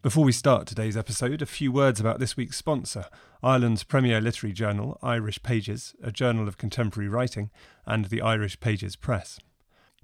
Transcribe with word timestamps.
Before 0.00 0.22
we 0.22 0.30
start 0.30 0.68
today's 0.68 0.96
episode, 0.96 1.42
a 1.42 1.46
few 1.46 1.72
words 1.72 1.98
about 1.98 2.20
this 2.20 2.36
week's 2.36 2.56
sponsor 2.56 3.06
Ireland's 3.42 3.82
premier 3.82 4.20
literary 4.20 4.52
journal, 4.52 4.96
Irish 5.02 5.42
Pages, 5.42 5.92
a 6.00 6.12
journal 6.12 6.46
of 6.46 6.56
contemporary 6.56 7.08
writing, 7.08 7.50
and 7.84 8.04
the 8.04 8.22
Irish 8.22 8.60
Pages 8.60 8.94
Press. 8.94 9.40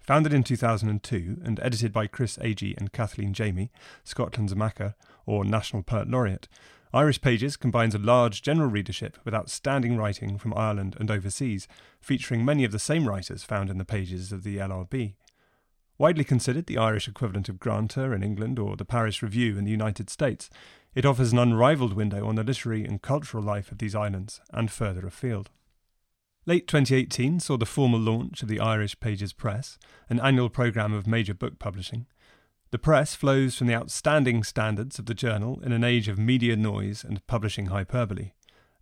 Founded 0.01 0.33
in 0.33 0.43
2002 0.43 1.43
and 1.45 1.61
edited 1.61 1.93
by 1.93 2.09
Chris 2.09 2.37
Agee 2.38 2.77
and 2.77 2.93
Kathleen 2.93 3.33
Jamie, 3.33 3.71
Scotland's 4.02 4.57
Makar, 4.57 4.97
or 5.27 5.45
National 5.45 5.85
Poet 5.85 6.11
Laureate, 6.11 6.49
Irish 6.93 7.21
Pages 7.21 7.57
combines 7.57 7.95
a 7.95 7.99
large 7.99 8.43
general 8.43 8.69
readership 8.69 9.16
with 9.24 9.33
outstanding 9.33 9.97
writing 9.97 10.38
from 10.38 10.55
Ireland 10.57 10.97
and 10.99 11.09
overseas, 11.09 11.69
featuring 12.01 12.45
many 12.45 12.65
of 12.65 12.73
the 12.73 12.80
same 12.80 13.09
writers 13.09 13.45
found 13.45 13.71
in 13.71 13.79
the 13.79 13.85
pages 13.85 14.33
of 14.33 14.43
the 14.43 14.57
LRB. 14.57 15.15
Widely 15.97 16.25
considered 16.25 16.66
the 16.66 16.79
Irish 16.79 17.07
equivalent 17.07 17.48
of 17.48 17.61
Granta 17.61 18.11
in 18.12 18.23
England 18.23 18.59
or 18.59 18.77
the 18.77 18.85
Paris 18.85 19.23
Review 19.23 19.57
in 19.57 19.65
the 19.65 19.71
United 19.71 20.11
States, 20.11 20.51
it 20.95 21.07
offers 21.07 21.33
an 21.33 21.39
unrivalled 21.39 21.93
window 21.93 22.27
on 22.27 22.35
the 22.35 22.43
literary 22.43 22.85
and 22.85 23.01
cultural 23.01 23.43
life 23.43 23.71
of 23.71 23.79
these 23.79 23.95
islands 23.95 24.41
and 24.52 24.71
further 24.71 25.07
afield. 25.07 25.51
Late 26.46 26.66
2018 26.66 27.41
saw 27.41 27.57
the 27.57 27.65
formal 27.65 28.01
launch 28.01 28.43
of 28.43 28.49
the 28.49 28.60
Irish 28.60 28.99
Pages 29.01 29.33
Press, 29.33 29.79
an 30.10 30.21
annual 30.21 30.51
programme 30.51 30.93
of 30.93 31.07
major 31.07 31.33
book 31.33 31.59
publishing. 31.59 32.07
The 32.71 32.79
press 32.79 33.15
flows 33.15 33.55
from 33.55 33.68
the 33.68 33.74
outstanding 33.74 34.43
standards 34.43 34.99
of 34.99 35.07
the 35.07 35.15
journal 35.15 35.61
in 35.63 35.73
an 35.73 35.85
age 35.85 36.09
of 36.09 36.18
media 36.18 36.57
noise 36.57 37.05
and 37.05 37.24
publishing 37.29 37.66
hyperbole, 37.66 38.33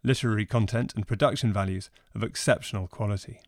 literary 0.03 0.47
content 0.47 0.95
and 0.97 1.07
production 1.07 1.53
values 1.53 1.91
of 2.15 2.23
exceptional 2.23 2.89
quality. 2.89 3.41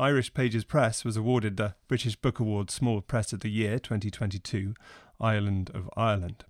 Irish 0.00 0.32
Pages 0.32 0.64
Press 0.64 1.04
was 1.04 1.18
awarded 1.18 1.58
the 1.58 1.74
British 1.86 2.16
Book 2.16 2.40
Award 2.40 2.70
Small 2.70 3.02
Press 3.02 3.34
of 3.34 3.40
the 3.40 3.50
Year 3.50 3.78
2022, 3.78 4.72
Ireland 5.20 5.70
of 5.74 5.90
Ireland. 5.94 6.46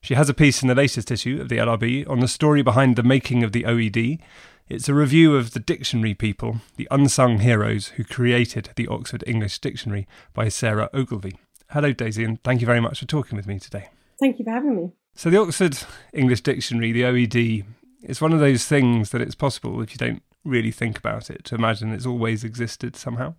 She 0.00 0.14
has 0.14 0.28
a 0.28 0.34
piece 0.34 0.62
in 0.62 0.68
the 0.68 0.76
latest 0.76 1.10
issue 1.10 1.40
of 1.40 1.48
the 1.48 1.58
LRB 1.58 2.08
on 2.08 2.20
the 2.20 2.28
story 2.28 2.62
behind 2.62 2.94
the 2.94 3.02
making 3.02 3.42
of 3.42 3.50
the 3.50 3.64
OED. 3.64 4.20
It's 4.68 4.88
a 4.88 4.94
review 4.94 5.34
of 5.34 5.54
the 5.54 5.60
dictionary 5.60 6.14
people, 6.14 6.58
the 6.76 6.86
unsung 6.88 7.40
heroes 7.40 7.88
who 7.88 8.04
created 8.04 8.70
the 8.76 8.86
Oxford 8.86 9.24
English 9.26 9.58
Dictionary 9.58 10.06
by 10.34 10.50
Sarah 10.50 10.88
Ogilvie. 10.94 11.40
Hello, 11.70 11.92
Daisy, 11.92 12.22
and 12.22 12.40
thank 12.44 12.60
you 12.60 12.66
very 12.66 12.80
much 12.80 13.00
for 13.00 13.06
talking 13.06 13.34
with 13.34 13.48
me 13.48 13.58
today. 13.58 13.88
Thank 14.20 14.38
you 14.38 14.44
for 14.44 14.52
having 14.52 14.76
me. 14.76 14.92
So, 15.18 15.30
the 15.30 15.40
Oxford 15.40 15.78
English 16.12 16.42
Dictionary, 16.42 16.92
the 16.92 17.00
OED, 17.04 17.64
is 18.02 18.20
one 18.20 18.34
of 18.34 18.38
those 18.38 18.66
things 18.66 19.10
that 19.10 19.22
it's 19.22 19.34
possible, 19.34 19.80
if 19.80 19.92
you 19.92 19.96
don't 19.96 20.22
really 20.44 20.70
think 20.70 20.98
about 20.98 21.30
it, 21.30 21.42
to 21.44 21.54
imagine 21.54 21.90
it's 21.90 22.04
always 22.04 22.44
existed 22.44 22.96
somehow. 22.96 23.34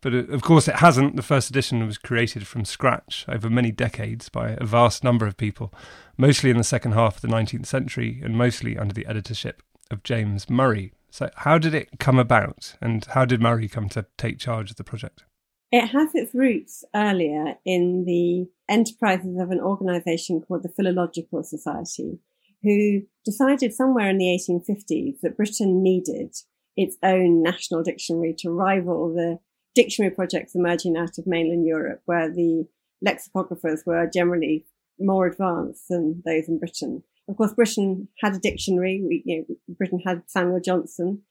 But 0.00 0.14
uh, 0.14 0.18
of 0.28 0.42
course, 0.42 0.68
it 0.68 0.76
hasn't. 0.76 1.16
The 1.16 1.22
first 1.22 1.50
edition 1.50 1.84
was 1.84 1.98
created 1.98 2.46
from 2.46 2.64
scratch 2.64 3.24
over 3.28 3.50
many 3.50 3.72
decades 3.72 4.28
by 4.28 4.50
a 4.50 4.64
vast 4.64 5.02
number 5.02 5.26
of 5.26 5.36
people, 5.36 5.74
mostly 6.16 6.50
in 6.50 6.56
the 6.56 6.62
second 6.62 6.92
half 6.92 7.16
of 7.16 7.22
the 7.22 7.36
19th 7.36 7.66
century 7.66 8.20
and 8.22 8.38
mostly 8.38 8.78
under 8.78 8.94
the 8.94 9.06
editorship 9.06 9.60
of 9.90 10.04
James 10.04 10.48
Murray. 10.48 10.92
So, 11.10 11.30
how 11.38 11.58
did 11.58 11.74
it 11.74 11.98
come 11.98 12.20
about, 12.20 12.76
and 12.80 13.04
how 13.06 13.24
did 13.24 13.42
Murray 13.42 13.66
come 13.66 13.88
to 13.88 14.06
take 14.18 14.38
charge 14.38 14.70
of 14.70 14.76
the 14.76 14.84
project? 14.84 15.24
It 15.70 15.88
has 15.88 16.14
its 16.14 16.34
roots 16.34 16.84
earlier 16.94 17.56
in 17.64 18.04
the 18.06 18.48
enterprises 18.68 19.38
of 19.38 19.50
an 19.50 19.60
organization 19.60 20.40
called 20.40 20.62
the 20.62 20.70
Philological 20.70 21.42
Society, 21.42 22.20
who 22.62 23.02
decided 23.24 23.74
somewhere 23.74 24.08
in 24.08 24.18
the 24.18 24.26
1850s 24.26 25.20
that 25.22 25.36
Britain 25.36 25.82
needed 25.82 26.34
its 26.76 26.96
own 27.02 27.42
national 27.42 27.82
dictionary 27.82 28.34
to 28.38 28.50
rival 28.50 29.12
the 29.12 29.38
dictionary 29.74 30.14
projects 30.14 30.54
emerging 30.54 30.96
out 30.96 31.18
of 31.18 31.26
mainland 31.26 31.66
Europe, 31.66 32.00
where 32.06 32.30
the 32.30 32.66
lexicographers 33.06 33.84
were 33.84 34.08
generally 34.12 34.64
more 34.98 35.26
advanced 35.26 35.88
than 35.88 36.22
those 36.24 36.48
in 36.48 36.58
Britain. 36.58 37.02
Of 37.28 37.36
course, 37.36 37.52
Britain 37.52 38.08
had 38.22 38.34
a 38.34 38.38
dictionary. 38.38 39.02
We, 39.06 39.22
you 39.26 39.46
know, 39.48 39.56
Britain 39.76 40.00
had 40.04 40.22
Samuel 40.26 40.60
Johnson, 40.60 41.22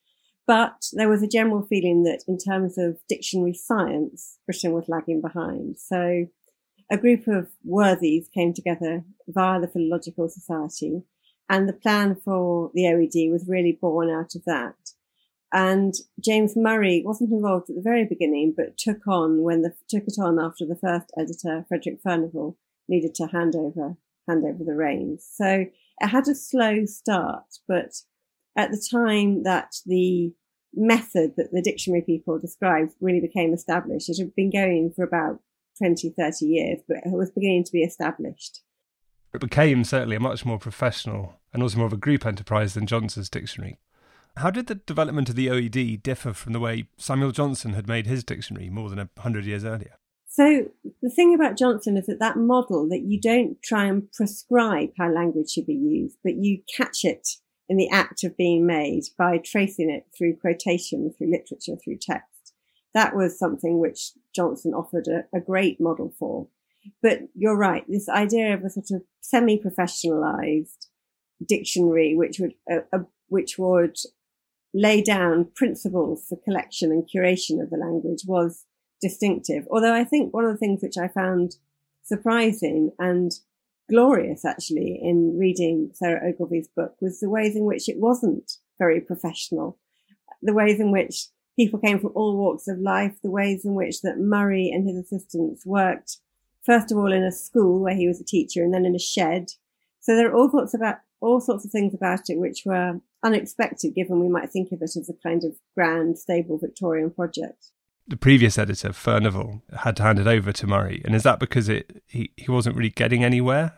but 0.48 0.86
there 0.94 1.10
was 1.10 1.22
a 1.22 1.28
general 1.28 1.62
feeling 1.62 2.04
that 2.04 2.24
in 2.28 2.38
terms 2.38 2.78
of 2.78 2.98
dictionary 3.10 3.54
science, 3.54 4.40
Britain 4.46 4.72
was 4.72 4.88
lagging 4.88 5.22
behind. 5.22 5.78
So 5.78 6.28
a 6.90 6.98
group 6.98 7.28
of 7.28 7.50
worthies 7.66 8.30
came 8.34 8.54
together 8.54 9.04
via 9.28 9.60
the 9.60 9.68
Philological 9.68 10.30
Society 10.30 11.04
and 11.50 11.68
the 11.68 11.74
plan 11.74 12.16
for 12.16 12.72
the 12.74 12.84
OED 12.84 13.30
was 13.32 13.48
really 13.48 13.78
born 13.80 14.10
out 14.10 14.36
of 14.36 14.46
that. 14.46 14.76
And 15.54 15.94
James 16.24 16.56
Murray 16.56 17.04
wasn't 17.06 17.32
involved 17.32 17.70
at 17.70 17.76
the 17.78 17.82
very 17.82 18.06
beginning, 18.06 18.54
but 18.56 18.78
took 18.78 19.08
on 19.08 19.44
when 19.44 19.62
the, 19.62 19.74
took 19.90 20.04
it 20.08 20.16
on 20.20 20.40
after 20.40 20.66
the 20.66 20.76
first 20.76 21.12
editor, 21.18 21.66
Frederick 21.68 22.04
Furnivall, 22.04 22.56
needed 22.90 23.16
to 23.16 23.28
hand 23.28 23.56
over, 23.56 23.96
hand 24.28 24.44
over 24.46 24.64
the 24.66 24.76
reins. 24.76 25.30
So 25.34 25.66
it 26.00 26.08
had 26.08 26.28
a 26.28 26.36
slow 26.36 26.86
start, 26.86 27.46
but 27.68 27.94
at 28.58 28.72
the 28.72 28.86
time 28.92 29.44
that 29.44 29.70
the 29.86 30.34
method 30.74 31.34
that 31.38 31.52
the 31.52 31.62
dictionary 31.62 32.02
people 32.02 32.40
described 32.40 32.94
really 33.00 33.22
became 33.22 33.54
established. 33.54 34.10
It 34.10 34.18
had 34.18 34.36
been 34.36 34.52
going 34.52 34.92
for 34.96 35.04
about 35.04 35.40
20, 35.78 36.14
30 36.18 36.46
years, 36.46 36.80
but 36.88 36.98
it 36.98 37.12
was 37.12 37.32
beginning 37.32 37.64
to 37.64 37.72
be 37.72 37.84
established. 37.84 38.62
It 39.34 39.42
became 39.42 39.84
certainly 39.84 40.16
a 40.16 40.20
much 40.20 40.46
more 40.46 40.58
professional 40.58 41.36
and 41.54 41.62
also 41.62 41.78
more 41.78 41.88
of 41.88 41.94
a 41.94 41.98
group 41.98 42.26
enterprise 42.26 42.74
than 42.74 42.88
Johnson's 42.88 43.30
dictionary. 43.30 43.78
How 44.38 44.52
did 44.52 44.68
the 44.68 44.76
development 44.76 45.30
of 45.30 45.36
the 45.36 45.48
OED 45.48 46.04
differ 46.04 46.34
from 46.34 46.54
the 46.54 46.60
way 46.60 46.88
Samuel 46.98 47.32
Johnson 47.32 47.74
had 47.74 47.88
made 47.88 48.06
his 48.06 48.24
dictionary 48.24 48.70
more 48.70 48.90
than 48.90 49.00
a 49.00 49.10
hundred 49.20 49.46
years 49.46 49.66
earlier? 49.66 49.98
So 50.28 50.66
the 51.02 51.10
thing 51.10 51.34
about 51.34 51.58
Johnson 51.58 51.98
is 51.98 52.06
that 52.06 52.20
that 52.20 52.38
model 52.38 52.88
that 52.90 53.02
you 53.02 53.20
don't 53.20 53.62
try 53.64 53.86
and 53.86 54.12
prescribe 54.12 54.90
how 54.98 55.12
language 55.12 55.50
should 55.50 55.66
be 55.66 55.74
used, 55.74 56.18
but 56.24 56.36
you 56.36 56.62
catch 56.76 57.04
it 57.04 57.28
in 57.70 57.78
the 57.78 57.90
act 57.90 58.24
of 58.24 58.38
being 58.38 58.66
made 58.66 59.04
by 59.18 59.38
tracing 59.38 59.90
it 59.90 60.08
through 60.18 60.38
quotation, 60.38 61.12
through 61.12 61.32
literature, 61.32 61.76
through 61.76 61.98
text. 62.00 62.54
That 62.94 63.16
was 63.16 63.38
something 63.38 63.80
which 63.80 64.12
Johnson 64.34 64.74
offered 64.74 65.08
a, 65.08 65.26
a 65.36 65.42
great 65.42 65.80
model 65.80 66.14
for. 66.18 66.48
But 67.02 67.24
you're 67.36 67.58
right, 67.58 67.84
this 67.88 68.08
idea 68.08 68.54
of 68.54 68.64
a 68.64 68.70
sort 68.70 68.92
of 68.92 69.02
semi-professionalized 69.20 70.88
dictionary, 71.46 72.16
which 72.16 72.40
would, 72.40 72.54
uh, 72.72 72.80
uh, 72.94 73.04
which 73.28 73.58
would 73.58 73.98
lay 74.74 75.02
down 75.02 75.52
principles 75.56 76.26
for 76.28 76.38
collection 76.38 76.92
and 76.92 77.08
curation 77.08 77.62
of 77.62 77.70
the 77.70 77.78
language 77.78 78.22
was 78.26 78.66
distinctive. 79.02 79.68
Although 79.70 79.94
I 79.94 80.04
think 80.04 80.34
one 80.34 80.46
of 80.46 80.54
the 80.54 80.58
things 80.58 80.82
which 80.82 80.98
I 80.98 81.08
found 81.08 81.58
surprising 82.04 82.92
and 82.98 83.32
glorious 83.90 84.46
actually 84.46 85.00
in 85.02 85.38
reading 85.38 85.92
Sarah 85.94 86.30
Ogilvie's 86.30 86.68
book 86.68 86.96
was 87.02 87.20
the 87.20 87.30
ways 87.30 87.56
in 87.56 87.66
which 87.66 87.88
it 87.90 88.00
wasn't 88.00 88.54
very 88.78 89.02
professional. 89.02 89.78
The 90.42 90.54
ways 90.54 90.80
in 90.80 90.92
which 90.92 91.28
people 91.58 91.80
came 91.80 92.00
from 92.00 92.12
all 92.14 92.38
walks 92.38 92.68
of 92.68 92.80
life, 92.80 93.16
the 93.24 93.32
ways 93.32 93.66
in 93.66 93.74
which 93.74 94.02
that 94.02 94.20
Murray 94.20 94.70
and 94.70 94.88
his 94.88 94.98
assistants 94.98 95.66
worked, 95.66 96.18
first 96.64 96.92
of 96.92 96.98
all 96.98 97.12
in 97.12 97.24
a 97.24 97.32
school 97.32 97.82
where 97.82 97.96
he 97.96 98.08
was 98.08 98.22
a 98.22 98.26
teacher 98.26 98.64
and 98.64 98.74
then 98.74 98.86
in 98.86 98.96
a 98.96 99.00
shed. 99.00 99.48
So 100.00 100.16
there 100.16 100.30
are 100.30 100.36
all 100.36 100.50
sorts 100.50 100.74
about 100.74 100.98
all 101.20 101.42
sorts 101.42 101.66
of 101.66 101.72
things 101.72 101.96
about 101.96 102.30
it 102.30 102.38
which 102.38 102.64
were 102.66 103.00
unexpected 103.24 103.96
given 103.96 104.20
we 104.20 104.30
might 104.30 104.52
think 104.52 104.72
of 104.72 104.82
it 104.82 104.96
as 104.96 105.10
a 105.10 105.28
kind 105.28 105.44
of 105.44 105.56
grand, 105.74 106.20
stable 106.20 106.60
Victorian 106.60 107.10
project. 107.10 107.72
The 108.08 108.18
previous 108.18 108.58
editor, 108.58 108.90
Furnivall 108.90 109.62
had 109.80 109.98
to 109.98 110.04
hand 110.04 110.20
it 110.20 110.28
over 110.28 110.54
to 110.54 110.68
Murray. 110.68 111.02
And 111.04 111.14
is 111.14 111.24
that 111.24 111.40
because 111.40 111.68
it 111.68 112.04
he, 112.08 112.32
he 112.38 112.50
wasn't 112.50 112.78
really 112.78 112.90
getting 112.90 113.24
anywhere? 113.24 113.77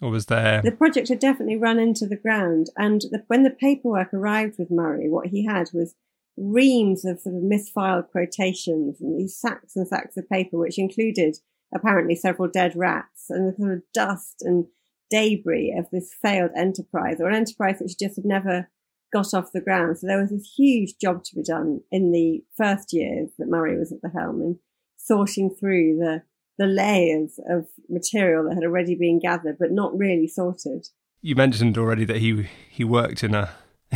Or 0.00 0.10
was 0.10 0.26
there. 0.26 0.60
The 0.62 0.72
project 0.72 1.08
had 1.08 1.18
definitely 1.18 1.56
run 1.56 1.78
into 1.78 2.06
the 2.06 2.16
ground. 2.16 2.68
And 2.76 3.00
the, 3.10 3.24
when 3.28 3.44
the 3.44 3.50
paperwork 3.50 4.12
arrived 4.12 4.56
with 4.58 4.70
Murray, 4.70 5.08
what 5.08 5.28
he 5.28 5.46
had 5.46 5.70
was 5.72 5.94
reams 6.36 7.04
of 7.04 7.20
sort 7.20 7.34
of 7.34 7.42
misfiled 7.42 8.10
quotations 8.10 9.00
and 9.00 9.18
these 9.18 9.38
sacks 9.38 9.74
and 9.74 9.88
sacks 9.88 10.16
of 10.16 10.28
paper, 10.28 10.58
which 10.58 10.78
included 10.78 11.36
apparently 11.74 12.14
several 12.14 12.48
dead 12.48 12.74
rats 12.76 13.26
and 13.30 13.48
the 13.48 13.56
sort 13.56 13.72
of 13.72 13.82
dust 13.94 14.36
and 14.42 14.66
debris 15.10 15.74
of 15.76 15.86
this 15.90 16.14
failed 16.22 16.50
enterprise 16.56 17.20
or 17.20 17.28
an 17.28 17.34
enterprise 17.34 17.76
which 17.80 17.98
just 17.98 18.16
had 18.16 18.24
never 18.24 18.68
got 19.12 19.32
off 19.32 19.52
the 19.52 19.60
ground. 19.60 19.98
So 19.98 20.06
there 20.06 20.20
was 20.20 20.30
this 20.30 20.52
huge 20.56 20.94
job 21.00 21.24
to 21.24 21.34
be 21.34 21.42
done 21.42 21.80
in 21.90 22.12
the 22.12 22.44
first 22.56 22.92
years 22.92 23.30
that 23.38 23.48
Murray 23.48 23.78
was 23.78 23.92
at 23.92 24.02
the 24.02 24.10
helm 24.10 24.42
in 24.42 24.58
sorting 24.96 25.50
through 25.50 25.96
the 25.98 26.22
the 26.58 26.66
layers 26.66 27.38
of 27.48 27.66
material 27.88 28.44
that 28.44 28.54
had 28.54 28.64
already 28.64 28.94
been 28.94 29.18
gathered 29.18 29.56
but 29.58 29.70
not 29.70 29.96
really 29.96 30.26
sorted. 30.26 30.88
You 31.22 31.34
mentioned 31.34 31.76
already 31.78 32.04
that 32.04 32.18
he 32.18 32.48
he 32.68 32.84
worked 32.84 33.22
in 33.22 33.34
a 33.34 33.50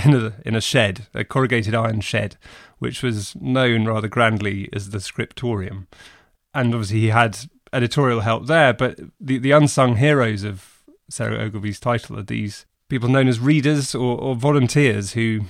in 0.05 0.15
a 0.15 0.35
in 0.45 0.55
a 0.55 0.61
shed, 0.61 1.07
a 1.15 1.25
corrugated 1.25 1.75
iron 1.75 2.01
shed, 2.01 2.37
which 2.79 3.03
was 3.03 3.35
known 3.37 3.87
rather 3.87 4.09
grandly 4.09 4.69
as 4.73 4.91
the 4.91 5.01
scriptorium. 5.01 5.89
And 6.55 6.75
obviously 6.75 7.01
he 7.01 7.09
had 7.09 7.39
editorial 7.73 8.21
help 8.21 8.47
there, 8.47 8.73
but 8.73 8.99
the, 9.21 9.39
the 9.39 9.53
unsung 9.53 9.97
heroes 9.97 10.43
of 10.43 10.83
Sarah 11.09 11.39
Ogilvie's 11.39 11.79
title 11.79 12.19
are 12.19 12.23
these 12.23 12.67
people 12.89 13.09
known 13.09 13.29
as 13.29 13.39
readers 13.39 13.95
or, 13.95 14.19
or 14.19 14.35
volunteers 14.35 15.13
who 15.13 15.43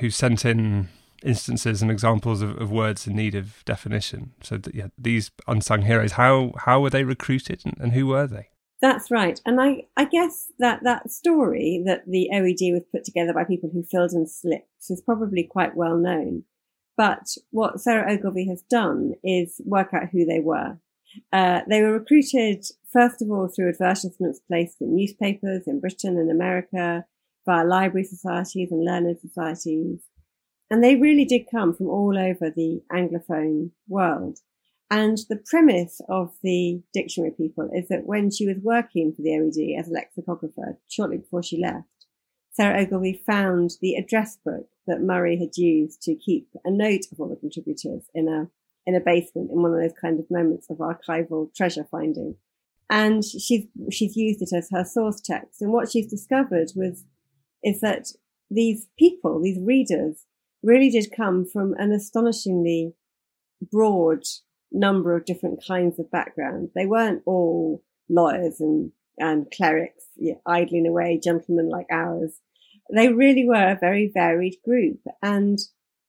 who 0.00 0.10
sent 0.10 0.44
in 0.44 0.88
instances 1.22 1.82
and 1.82 1.90
examples 1.90 2.42
of, 2.42 2.60
of 2.60 2.70
words 2.70 3.06
in 3.06 3.16
need 3.16 3.34
of 3.34 3.64
definition. 3.64 4.32
So 4.42 4.56
that, 4.58 4.74
yeah, 4.74 4.88
these 4.98 5.30
unsung 5.46 5.82
heroes, 5.82 6.12
how 6.12 6.52
how 6.58 6.80
were 6.80 6.90
they 6.90 7.04
recruited 7.04 7.62
and, 7.64 7.74
and 7.78 7.92
who 7.92 8.06
were 8.06 8.26
they? 8.26 8.50
That's 8.82 9.10
right. 9.10 9.40
And 9.46 9.60
I, 9.60 9.86
I 9.96 10.04
guess 10.04 10.52
that 10.58 10.82
that 10.84 11.10
story 11.10 11.82
that 11.86 12.06
the 12.06 12.28
OED 12.32 12.72
was 12.72 12.84
put 12.92 13.04
together 13.04 13.32
by 13.32 13.44
people 13.44 13.70
who 13.72 13.82
filled 13.82 14.12
in 14.12 14.26
slips 14.26 14.90
is 14.90 15.00
probably 15.00 15.44
quite 15.44 15.74
well 15.74 15.96
known. 15.96 16.44
But 16.96 17.36
what 17.50 17.80
Sarah 17.80 18.12
Ogilvie 18.12 18.48
has 18.48 18.62
done 18.62 19.14
is 19.22 19.60
work 19.64 19.94
out 19.94 20.10
who 20.12 20.24
they 20.24 20.40
were. 20.40 20.78
Uh, 21.32 21.60
they 21.68 21.82
were 21.82 21.92
recruited, 21.92 22.64
first 22.92 23.22
of 23.22 23.30
all, 23.30 23.48
through 23.48 23.70
advertisements 23.70 24.40
placed 24.46 24.80
in 24.80 24.94
newspapers 24.94 25.64
in 25.66 25.80
Britain 25.80 26.18
and 26.18 26.30
America, 26.30 27.06
via 27.46 27.64
library 27.64 28.04
societies 28.04 28.70
and 28.70 28.84
learned 28.84 29.18
societies. 29.20 30.00
And 30.70 30.82
they 30.82 30.96
really 30.96 31.24
did 31.24 31.46
come 31.50 31.74
from 31.74 31.88
all 31.88 32.18
over 32.18 32.50
the 32.50 32.82
Anglophone 32.92 33.70
world. 33.88 34.38
And 34.90 35.18
the 35.28 35.42
premise 35.44 36.00
of 36.08 36.34
the 36.42 36.82
dictionary 36.92 37.32
people 37.32 37.70
is 37.74 37.88
that 37.88 38.06
when 38.06 38.30
she 38.30 38.46
was 38.46 38.58
working 38.62 39.12
for 39.12 39.22
the 39.22 39.30
OED 39.30 39.78
as 39.78 39.88
a 39.88 39.92
lexicographer, 39.92 40.78
shortly 40.88 41.18
before 41.18 41.42
she 41.42 41.60
left, 41.60 41.88
Sarah 42.52 42.82
Ogilvie 42.82 43.22
found 43.26 43.72
the 43.80 43.96
address 43.96 44.38
book 44.44 44.68
that 44.86 45.02
Murray 45.02 45.38
had 45.38 45.56
used 45.56 46.02
to 46.02 46.14
keep 46.14 46.48
a 46.64 46.70
note 46.70 47.02
of 47.12 47.20
all 47.20 47.28
the 47.28 47.36
contributors 47.36 48.04
in 48.14 48.28
a 48.28 48.48
in 48.88 48.94
a 48.94 49.00
basement 49.00 49.50
in 49.50 49.60
one 49.60 49.74
of 49.74 49.80
those 49.80 49.98
kind 50.00 50.20
of 50.20 50.30
moments 50.30 50.70
of 50.70 50.78
archival 50.78 51.52
treasure 51.54 51.86
finding. 51.90 52.36
And 52.88 53.24
she's 53.24 53.66
she's 53.90 54.16
used 54.16 54.40
it 54.42 54.56
as 54.56 54.70
her 54.70 54.84
source 54.84 55.20
text. 55.20 55.60
And 55.60 55.72
what 55.72 55.90
she's 55.90 56.06
discovered 56.08 56.70
was 56.76 57.04
is 57.64 57.80
that 57.80 58.06
these 58.48 58.86
people, 58.96 59.42
these 59.42 59.58
readers, 59.60 60.24
really 60.66 60.90
did 60.90 61.14
come 61.16 61.46
from 61.46 61.74
an 61.78 61.92
astonishingly 61.92 62.92
broad 63.72 64.22
number 64.72 65.16
of 65.16 65.24
different 65.24 65.64
kinds 65.66 65.98
of 65.98 66.10
backgrounds. 66.10 66.72
They 66.74 66.86
weren't 66.86 67.22
all 67.24 67.82
lawyers 68.08 68.60
and, 68.60 68.92
and 69.18 69.50
clerics 69.50 70.04
yeah, 70.16 70.34
idling 70.44 70.86
away, 70.86 71.20
gentlemen 71.22 71.68
like 71.68 71.86
ours. 71.90 72.40
They 72.92 73.12
really 73.12 73.46
were 73.46 73.70
a 73.70 73.78
very 73.80 74.10
varied 74.12 74.56
group. 74.64 75.00
And 75.22 75.58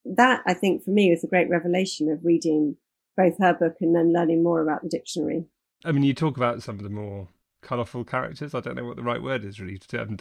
that, 0.04 0.42
I 0.46 0.54
think, 0.54 0.84
for 0.84 0.90
me 0.90 1.10
was 1.10 1.24
a 1.24 1.28
great 1.28 1.48
revelation 1.48 2.10
of 2.10 2.24
reading 2.24 2.76
both 3.16 3.38
her 3.38 3.54
book 3.54 3.76
and 3.80 3.94
then 3.94 4.12
learning 4.12 4.42
more 4.42 4.60
about 4.60 4.82
the 4.82 4.88
dictionary. 4.88 5.44
I 5.84 5.92
mean, 5.92 6.02
you 6.02 6.14
talk 6.14 6.36
about 6.36 6.62
some 6.62 6.76
of 6.76 6.82
the 6.82 6.90
more 6.90 7.28
colourful 7.62 8.04
characters. 8.04 8.54
I 8.54 8.60
don't 8.60 8.76
know 8.76 8.84
what 8.84 8.96
the 8.96 9.02
right 9.02 9.22
word 9.22 9.44
is 9.44 9.60
really 9.60 9.78
to 9.78 10.02
um, 10.02 10.16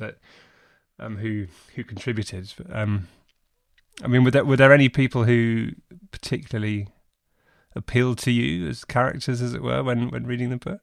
um, 0.99 1.17
who 1.17 1.47
who 1.75 1.83
contributed. 1.83 2.53
Um, 2.71 3.07
I 4.03 4.07
mean, 4.07 4.23
were 4.23 4.31
there 4.31 4.45
were 4.45 4.57
there 4.57 4.73
any 4.73 4.89
people 4.89 5.23
who 5.23 5.69
particularly 6.11 6.87
appealed 7.75 8.17
to 8.19 8.31
you 8.31 8.67
as 8.67 8.85
characters, 8.85 9.41
as 9.41 9.53
it 9.53 9.63
were, 9.63 9.83
when 9.83 10.09
when 10.09 10.25
reading 10.25 10.49
the 10.49 10.57
book? 10.57 10.81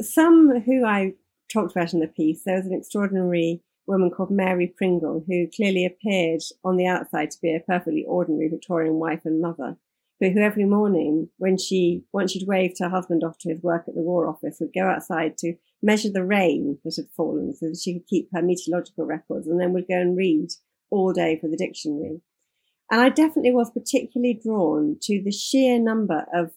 Some 0.00 0.60
who 0.64 0.84
I 0.84 1.14
talked 1.52 1.72
about 1.72 1.92
in 1.92 2.00
the 2.00 2.08
piece. 2.08 2.42
There 2.44 2.56
was 2.56 2.66
an 2.66 2.74
extraordinary 2.74 3.62
woman 3.86 4.10
called 4.10 4.30
Mary 4.30 4.66
Pringle 4.66 5.24
who 5.26 5.46
clearly 5.54 5.84
appeared 5.84 6.40
on 6.64 6.76
the 6.76 6.86
outside 6.86 7.30
to 7.30 7.40
be 7.40 7.54
a 7.54 7.60
perfectly 7.60 8.04
ordinary 8.06 8.48
Victorian 8.48 8.94
wife 8.94 9.20
and 9.24 9.40
mother, 9.40 9.76
but 10.18 10.32
who 10.32 10.40
every 10.40 10.64
morning, 10.64 11.28
when 11.38 11.58
she 11.58 12.04
once 12.12 12.32
she'd 12.32 12.48
waved 12.48 12.78
her 12.80 12.88
husband 12.88 13.22
off 13.22 13.38
to 13.38 13.50
his 13.50 13.62
work 13.62 13.84
at 13.86 13.94
the 13.94 14.00
War 14.00 14.26
Office, 14.26 14.56
would 14.60 14.72
go 14.74 14.86
outside 14.86 15.36
to 15.38 15.54
measure 15.82 16.10
the 16.10 16.24
rain 16.24 16.78
that 16.84 16.96
had 16.96 17.10
fallen 17.16 17.54
so 17.54 17.66
that 17.66 17.80
she 17.80 17.94
could 17.94 18.06
keep 18.06 18.28
her 18.32 18.42
meteorological 18.42 19.04
records, 19.04 19.46
and 19.46 19.60
then 19.60 19.72
would 19.72 19.86
go 19.86 20.00
and 20.00 20.16
read 20.16 20.48
all 20.94 21.12
day 21.12 21.38
for 21.40 21.48
the 21.48 21.56
dictionary. 21.56 22.20
And 22.90 23.00
I 23.00 23.08
definitely 23.08 23.52
was 23.52 23.70
particularly 23.70 24.40
drawn 24.42 24.96
to 25.02 25.22
the 25.22 25.32
sheer 25.32 25.78
number 25.78 26.26
of 26.32 26.52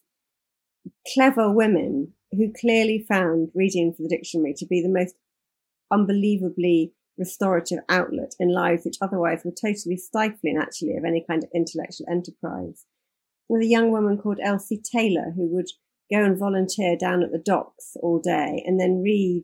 clever 1.14 1.52
women 1.52 2.14
who 2.32 2.54
clearly 2.54 3.06
found 3.08 3.50
reading 3.56 3.94
for 3.94 4.04
the 4.04 4.10
dictionary 4.10 4.54
to 4.58 4.66
be 4.66 4.82
the 4.82 4.90
most 4.90 5.16
unbelievably 5.92 6.94
restorative 7.18 7.80
outlet 7.90 8.36
in 8.40 8.54
lives 8.54 8.86
which 8.86 8.98
otherwise 9.02 9.42
were 9.44 9.52
totally 9.52 9.98
stifling 9.98 10.58
actually 10.62 10.96
of 10.96 11.06
any 11.06 11.26
kind 11.28 11.44
of 11.44 11.50
intellectual 11.56 12.06
enterprise. 12.10 12.86
With 13.50 13.62
a 13.62 13.68
young 13.68 13.92
woman 13.92 14.18
called 14.18 14.40
Elsie 14.44 14.82
Taylor 14.82 15.34
who 15.36 15.48
would 15.56 15.70
go 16.12 16.24
and 16.24 16.38
volunteer 16.38 16.96
down 16.96 17.24
at 17.24 17.32
the 17.32 17.40
docks 17.40 17.98
all 18.02 18.20
day 18.20 18.64
and 18.66 18.80
then 18.80 19.02
read 19.02 19.44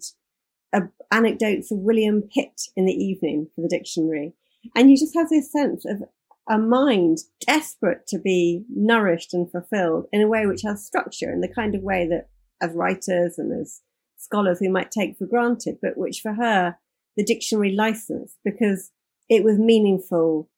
uh, 0.73 0.81
anecdotes 1.11 1.71
of 1.71 1.79
William 1.79 2.21
Pitt 2.21 2.61
in 2.75 2.85
the 2.85 2.93
evening 2.93 3.47
for 3.55 3.61
the 3.61 3.69
dictionary. 3.69 4.33
And 4.75 4.89
you 4.89 4.97
just 4.97 5.15
have 5.15 5.29
this 5.29 5.51
sense 5.51 5.85
of 5.85 6.03
a 6.49 6.57
mind 6.57 7.19
desperate 7.45 8.05
to 8.07 8.19
be 8.19 8.65
nourished 8.69 9.33
and 9.33 9.49
fulfilled 9.49 10.05
in 10.11 10.21
a 10.21 10.27
way 10.27 10.45
which 10.45 10.61
has 10.63 10.85
structure 10.85 11.31
in 11.31 11.41
the 11.41 11.47
kind 11.47 11.75
of 11.75 11.81
way 11.81 12.07
that 12.07 12.29
as 12.61 12.75
writers 12.75 13.37
and 13.37 13.59
as 13.61 13.81
scholars 14.17 14.59
we 14.61 14.67
might 14.67 14.91
take 14.91 15.17
for 15.17 15.25
granted, 15.25 15.77
but 15.81 15.97
which 15.97 16.19
for 16.21 16.33
her, 16.33 16.77
the 17.15 17.23
dictionary 17.23 17.73
licensed 17.73 18.37
because 18.43 18.91
it 19.29 19.43
was 19.43 19.57
meaningful, 19.57 20.49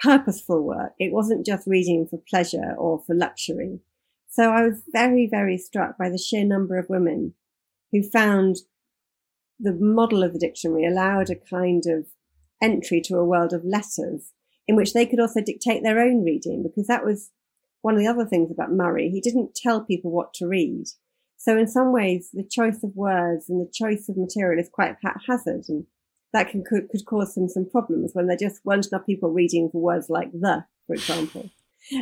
purposeful 0.00 0.62
work. 0.62 0.92
It 0.98 1.12
wasn't 1.12 1.46
just 1.46 1.66
reading 1.66 2.06
for 2.08 2.20
pleasure 2.28 2.74
or 2.76 3.02
for 3.06 3.14
luxury. 3.14 3.80
So 4.30 4.50
I 4.50 4.62
was 4.62 4.82
very, 4.92 5.28
very 5.30 5.56
struck 5.56 5.96
by 5.96 6.10
the 6.10 6.18
sheer 6.18 6.44
number 6.44 6.78
of 6.78 6.88
women 6.88 7.34
who 7.92 8.02
found 8.02 8.56
the 9.60 9.72
model 9.72 10.22
of 10.22 10.32
the 10.32 10.38
dictionary 10.38 10.84
allowed 10.84 11.30
a 11.30 11.36
kind 11.36 11.84
of 11.86 12.06
entry 12.64 13.00
to 13.04 13.16
a 13.16 13.24
world 13.32 13.52
of 13.52 13.64
letters 13.76 14.32
in 14.66 14.76
which 14.76 14.92
they 14.92 15.06
could 15.06 15.20
also 15.20 15.40
dictate 15.40 15.82
their 15.82 16.00
own 16.00 16.24
reading, 16.24 16.62
because 16.62 16.86
that 16.86 17.04
was 17.04 17.30
one 17.82 17.94
of 17.94 18.00
the 18.00 18.12
other 18.12 18.26
things 18.26 18.50
about 18.50 18.72
Murray. 18.72 19.10
He 19.10 19.20
didn't 19.20 19.54
tell 19.54 19.84
people 19.84 20.10
what 20.10 20.32
to 20.34 20.46
read. 20.46 20.86
So 21.36 21.58
in 21.58 21.68
some 21.68 21.92
ways, 21.92 22.30
the 22.32 22.48
choice 22.58 22.82
of 22.82 22.96
words 22.96 23.50
and 23.50 23.60
the 23.60 23.70
choice 23.70 24.08
of 24.08 24.16
material 24.16 24.58
is 24.58 24.70
quite 24.72 24.96
haphazard, 25.02 25.64
and 25.68 25.84
that 26.32 26.48
can 26.50 26.64
could, 26.64 26.88
could 26.88 27.04
cause 27.04 27.34
them 27.34 27.48
some 27.48 27.68
problems 27.68 28.12
when 28.14 28.26
there 28.26 28.44
just 28.44 28.64
weren't 28.64 28.88
enough 28.90 29.04
people 29.04 29.30
reading 29.30 29.68
for 29.70 29.82
words 29.82 30.08
like 30.08 30.32
the, 30.32 30.64
for 30.86 30.94
example. 30.94 31.50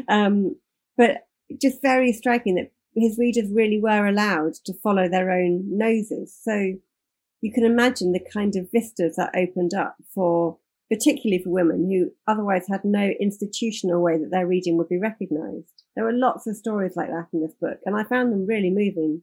Um, 0.08 0.56
but 0.96 1.26
just 1.60 1.82
very 1.82 2.12
striking 2.12 2.54
that 2.54 2.70
his 2.94 3.18
readers 3.18 3.50
really 3.52 3.80
were 3.80 4.06
allowed 4.06 4.54
to 4.66 4.74
follow 4.82 5.08
their 5.08 5.32
own 5.32 5.64
noses. 5.66 6.38
So 6.40 6.74
you 7.42 7.52
can 7.52 7.64
imagine 7.64 8.12
the 8.12 8.24
kind 8.32 8.56
of 8.56 8.70
vistas 8.72 9.16
that 9.16 9.36
opened 9.36 9.74
up 9.74 9.96
for 10.14 10.56
particularly 10.88 11.42
for 11.42 11.50
women 11.50 11.90
who 11.90 12.12
otherwise 12.30 12.66
had 12.68 12.84
no 12.84 13.12
institutional 13.18 14.02
way 14.02 14.18
that 14.18 14.30
their 14.30 14.46
reading 14.46 14.76
would 14.76 14.88
be 14.88 14.98
recognised. 14.98 15.82
There 15.96 16.04
were 16.04 16.12
lots 16.12 16.46
of 16.46 16.56
stories 16.56 16.96
like 16.96 17.08
that 17.08 17.28
in 17.32 17.40
this 17.40 17.54
book, 17.60 17.78
and 17.84 17.96
I 17.96 18.04
found 18.04 18.30
them 18.30 18.46
really 18.46 18.70
moving. 18.70 19.22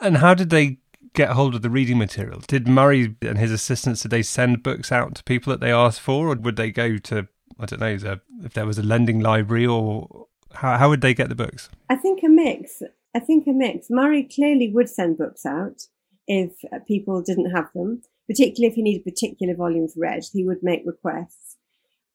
And 0.00 0.18
how 0.18 0.34
did 0.34 0.50
they 0.50 0.78
get 1.12 1.30
hold 1.30 1.54
of 1.54 1.62
the 1.62 1.70
reading 1.70 1.98
material? 1.98 2.40
Did 2.46 2.66
Murray 2.66 3.16
and 3.20 3.38
his 3.38 3.52
assistants 3.52 4.02
did 4.02 4.10
they 4.10 4.22
send 4.22 4.62
books 4.62 4.90
out 4.90 5.14
to 5.16 5.24
people 5.24 5.50
that 5.50 5.60
they 5.60 5.72
asked 5.72 6.00
for, 6.00 6.28
or 6.28 6.36
would 6.36 6.56
they 6.56 6.70
go 6.70 6.96
to 6.98 7.28
I 7.58 7.66
don't 7.66 7.80
know 7.80 8.18
if 8.42 8.52
there 8.54 8.66
was 8.66 8.78
a 8.78 8.82
lending 8.82 9.20
library, 9.20 9.66
or 9.66 10.26
how 10.54 10.78
how 10.78 10.88
would 10.88 11.02
they 11.02 11.14
get 11.14 11.28
the 11.28 11.34
books? 11.34 11.68
I 11.88 11.96
think 11.96 12.22
a 12.24 12.28
mix. 12.28 12.82
I 13.14 13.20
think 13.20 13.46
a 13.46 13.52
mix. 13.52 13.88
Murray 13.90 14.24
clearly 14.24 14.70
would 14.72 14.88
send 14.88 15.18
books 15.18 15.46
out 15.46 15.82
if 16.26 16.52
people 16.86 17.22
didn't 17.22 17.50
have 17.50 17.70
them, 17.74 18.02
particularly 18.28 18.70
if 18.70 18.74
he 18.74 18.82
needed 18.82 19.04
particular 19.04 19.54
volumes 19.54 19.94
read. 19.96 20.24
He 20.32 20.44
would 20.44 20.62
make 20.62 20.82
requests. 20.84 21.56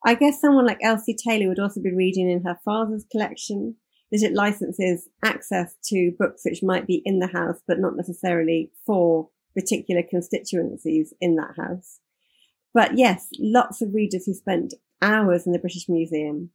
I 0.06 0.16
guess 0.16 0.40
someone 0.40 0.66
like 0.66 0.80
Elsie 0.82 1.16
Taylor 1.16 1.50
would 1.50 1.60
also 1.60 1.82
be 1.82 1.94
reading 1.94 2.30
in 2.30 2.44
her 2.44 2.60
father's 2.64 3.06
collection 3.12 3.76
that 4.12 4.24
it 4.24 4.34
licenses 4.34 5.10
access 5.24 5.76
to 5.86 6.14
books 6.18 6.44
which 6.46 6.64
might 6.64 6.88
be 6.88 7.02
in 7.06 7.20
the 7.20 7.28
house, 7.28 7.62
but 7.68 7.80
not 7.80 7.96
necessarily 7.96 8.72
for 8.86 9.30
particular 9.56 10.02
constituencies 10.10 11.14
in 11.20 11.36
that 11.36 11.56
house. 11.58 12.00
But 12.74 12.98
yes, 12.98 13.28
lots 13.40 13.82
of 13.82 13.94
readers 13.94 14.26
who 14.26 14.34
spent 14.34 14.74
hours 15.02 15.46
in 15.46 15.54
the 15.54 15.60
British 15.60 15.90
Museum 15.90 16.52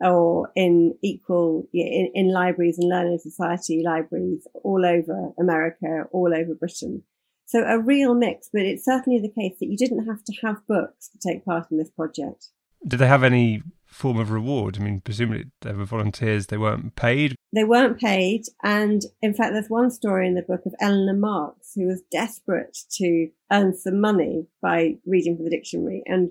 or 0.00 0.50
in 0.54 0.94
equal 1.02 1.68
in, 1.72 2.10
in 2.14 2.32
libraries 2.32 2.78
and 2.78 2.88
learning 2.88 3.18
society 3.18 3.82
libraries 3.84 4.46
all 4.62 4.84
over 4.84 5.32
America, 5.38 6.04
all 6.12 6.34
over 6.34 6.54
Britain. 6.54 7.02
So 7.46 7.62
a 7.62 7.78
real 7.78 8.14
mix, 8.14 8.50
but 8.52 8.62
it's 8.62 8.84
certainly 8.84 9.20
the 9.20 9.30
case 9.30 9.56
that 9.60 9.68
you 9.68 9.76
didn't 9.76 10.06
have 10.06 10.24
to 10.24 10.32
have 10.42 10.66
books 10.66 11.08
to 11.08 11.18
take 11.18 11.44
part 11.44 11.70
in 11.70 11.78
this 11.78 11.90
project. 11.90 12.48
Did 12.86 12.98
they 12.98 13.06
have 13.06 13.22
any 13.22 13.62
form 13.86 14.18
of 14.18 14.30
reward? 14.30 14.76
I 14.78 14.82
mean, 14.82 15.00
presumably 15.00 15.46
they 15.62 15.72
were 15.72 15.84
volunteers, 15.84 16.48
they 16.48 16.58
weren't 16.58 16.96
paid. 16.96 17.36
They 17.52 17.64
weren't 17.64 17.98
paid. 17.98 18.42
And 18.62 19.02
in 19.22 19.32
fact, 19.32 19.52
there's 19.52 19.70
one 19.70 19.90
story 19.90 20.26
in 20.26 20.34
the 20.34 20.42
book 20.42 20.66
of 20.66 20.74
Eleanor 20.80 21.14
Marx 21.14 21.72
who 21.74 21.86
was 21.86 22.02
desperate 22.10 22.76
to 22.96 23.30
earn 23.50 23.76
some 23.76 24.00
money 24.00 24.46
by 24.60 24.96
reading 25.06 25.36
for 25.36 25.44
the 25.44 25.50
dictionary. 25.50 26.02
And 26.06 26.30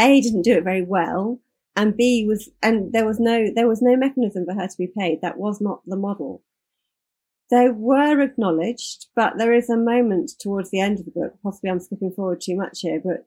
A, 0.00 0.20
didn't 0.20 0.42
do 0.42 0.54
it 0.54 0.64
very 0.64 0.82
well. 0.82 1.40
And 1.76 1.96
B 1.96 2.24
was, 2.26 2.50
and 2.62 2.92
there 2.92 3.06
was 3.06 3.18
no, 3.18 3.50
there 3.54 3.68
was 3.68 3.82
no 3.82 3.96
mechanism 3.96 4.44
for 4.46 4.54
her 4.54 4.68
to 4.68 4.78
be 4.78 4.86
paid. 4.86 5.20
That 5.22 5.38
was 5.38 5.60
not 5.60 5.82
the 5.86 5.96
model. 5.96 6.42
They 7.50 7.68
were 7.68 8.20
acknowledged, 8.20 9.06
but 9.14 9.34
there 9.38 9.52
is 9.52 9.68
a 9.68 9.76
moment 9.76 10.32
towards 10.40 10.70
the 10.70 10.80
end 10.80 10.98
of 10.98 11.04
the 11.04 11.10
book, 11.10 11.34
possibly 11.42 11.70
I'm 11.70 11.80
skipping 11.80 12.12
forward 12.12 12.40
too 12.40 12.56
much 12.56 12.80
here, 12.80 13.00
but 13.04 13.26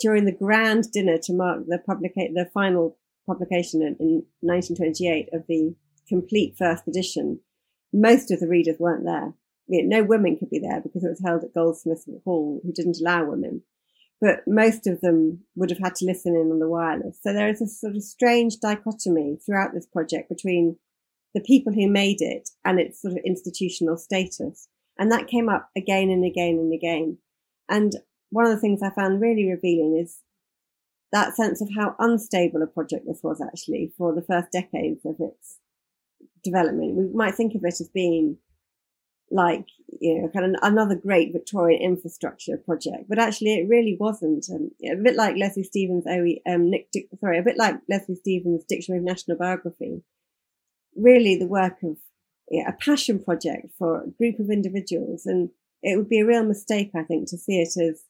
during 0.00 0.24
the 0.24 0.32
grand 0.32 0.90
dinner 0.92 1.18
to 1.22 1.32
mark 1.32 1.66
the 1.66 1.78
publica- 1.78 2.32
the 2.32 2.48
final 2.52 2.96
publication 3.26 3.82
in, 3.82 3.96
in 3.98 4.26
1928 4.40 5.30
of 5.32 5.46
the 5.48 5.74
complete 6.08 6.56
first 6.56 6.86
edition, 6.86 7.40
most 7.92 8.30
of 8.30 8.40
the 8.40 8.48
readers 8.48 8.76
weren't 8.78 9.04
there. 9.04 9.34
no 9.68 10.04
women 10.04 10.36
could 10.36 10.50
be 10.50 10.60
there 10.60 10.80
because 10.80 11.02
it 11.02 11.08
was 11.08 11.22
held 11.24 11.42
at 11.42 11.54
Goldsmiths 11.54 12.08
Hall, 12.24 12.60
who 12.62 12.72
didn't 12.72 13.00
allow 13.00 13.24
women. 13.24 13.62
But 14.20 14.40
most 14.46 14.86
of 14.86 15.00
them 15.00 15.44
would 15.56 15.70
have 15.70 15.78
had 15.78 15.94
to 15.96 16.06
listen 16.06 16.34
in 16.34 16.50
on 16.50 16.58
the 16.58 16.68
wireless. 16.68 17.18
So 17.22 17.32
there 17.32 17.48
is 17.48 17.60
a 17.60 17.66
sort 17.66 17.96
of 17.96 18.02
strange 18.02 18.58
dichotomy 18.60 19.38
throughout 19.44 19.74
this 19.74 19.86
project 19.86 20.28
between 20.28 20.78
the 21.34 21.42
people 21.42 21.72
who 21.72 21.88
made 21.88 22.20
it 22.20 22.48
and 22.64 22.80
its 22.80 23.02
sort 23.02 23.12
of 23.12 23.20
institutional 23.24 23.98
status. 23.98 24.68
And 24.98 25.12
that 25.12 25.28
came 25.28 25.50
up 25.50 25.68
again 25.76 26.08
and 26.08 26.24
again 26.24 26.54
and 26.54 26.72
again. 26.72 27.18
And 27.68 27.92
one 28.30 28.46
of 28.46 28.52
the 28.52 28.60
things 28.60 28.82
I 28.82 28.90
found 28.90 29.20
really 29.20 29.48
revealing 29.50 29.98
is 30.02 30.20
that 31.12 31.36
sense 31.36 31.60
of 31.60 31.68
how 31.76 31.94
unstable 31.98 32.62
a 32.62 32.66
project 32.66 33.04
this 33.06 33.20
was 33.22 33.40
actually 33.40 33.92
for 33.98 34.14
the 34.14 34.22
first 34.22 34.50
decades 34.50 35.04
of 35.04 35.16
its 35.20 35.58
development. 36.42 36.96
We 36.96 37.14
might 37.14 37.34
think 37.34 37.54
of 37.54 37.62
it 37.64 37.80
as 37.80 37.88
being 37.92 38.38
like, 39.30 39.66
you 40.00 40.20
know, 40.20 40.28
kind 40.28 40.54
of 40.54 40.60
another 40.62 40.94
great 40.94 41.32
Victorian 41.32 41.82
infrastructure 41.82 42.56
project, 42.56 43.08
but 43.08 43.18
actually 43.18 43.54
it 43.54 43.68
really 43.68 43.96
wasn't. 43.98 44.46
Um, 44.50 44.70
a 44.90 44.96
bit 44.96 45.16
like 45.16 45.36
Leslie 45.36 45.64
Stephen's, 45.64 46.06
um, 46.06 46.70
Nick, 46.70 46.88
sorry, 47.20 47.38
a 47.38 47.42
bit 47.42 47.56
like 47.56 47.76
Leslie 47.88 48.16
Stephen's 48.16 48.64
Dictionary 48.64 48.98
of 48.98 49.04
National 49.04 49.36
Biography. 49.36 50.02
Really 50.96 51.36
the 51.36 51.46
work 51.46 51.82
of 51.82 51.96
a 52.52 52.72
passion 52.72 53.22
project 53.22 53.68
for 53.78 54.02
a 54.02 54.10
group 54.10 54.38
of 54.38 54.50
individuals. 54.50 55.26
And 55.26 55.50
it 55.82 55.96
would 55.96 56.08
be 56.08 56.20
a 56.20 56.26
real 56.26 56.44
mistake, 56.44 56.90
I 56.94 57.02
think, 57.02 57.28
to 57.30 57.38
see 57.38 57.60
it 57.60 57.76
as 57.80 58.02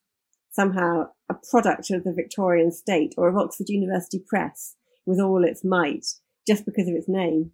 somehow 0.50 1.08
a 1.28 1.34
product 1.50 1.90
of 1.90 2.04
the 2.04 2.12
Victorian 2.12 2.72
state 2.72 3.14
or 3.16 3.28
of 3.28 3.36
Oxford 3.36 3.68
University 3.68 4.22
Press 4.26 4.76
with 5.04 5.20
all 5.20 5.44
its 5.44 5.64
might 5.64 6.06
just 6.46 6.64
because 6.64 6.88
of 6.88 6.94
its 6.94 7.08
name. 7.08 7.52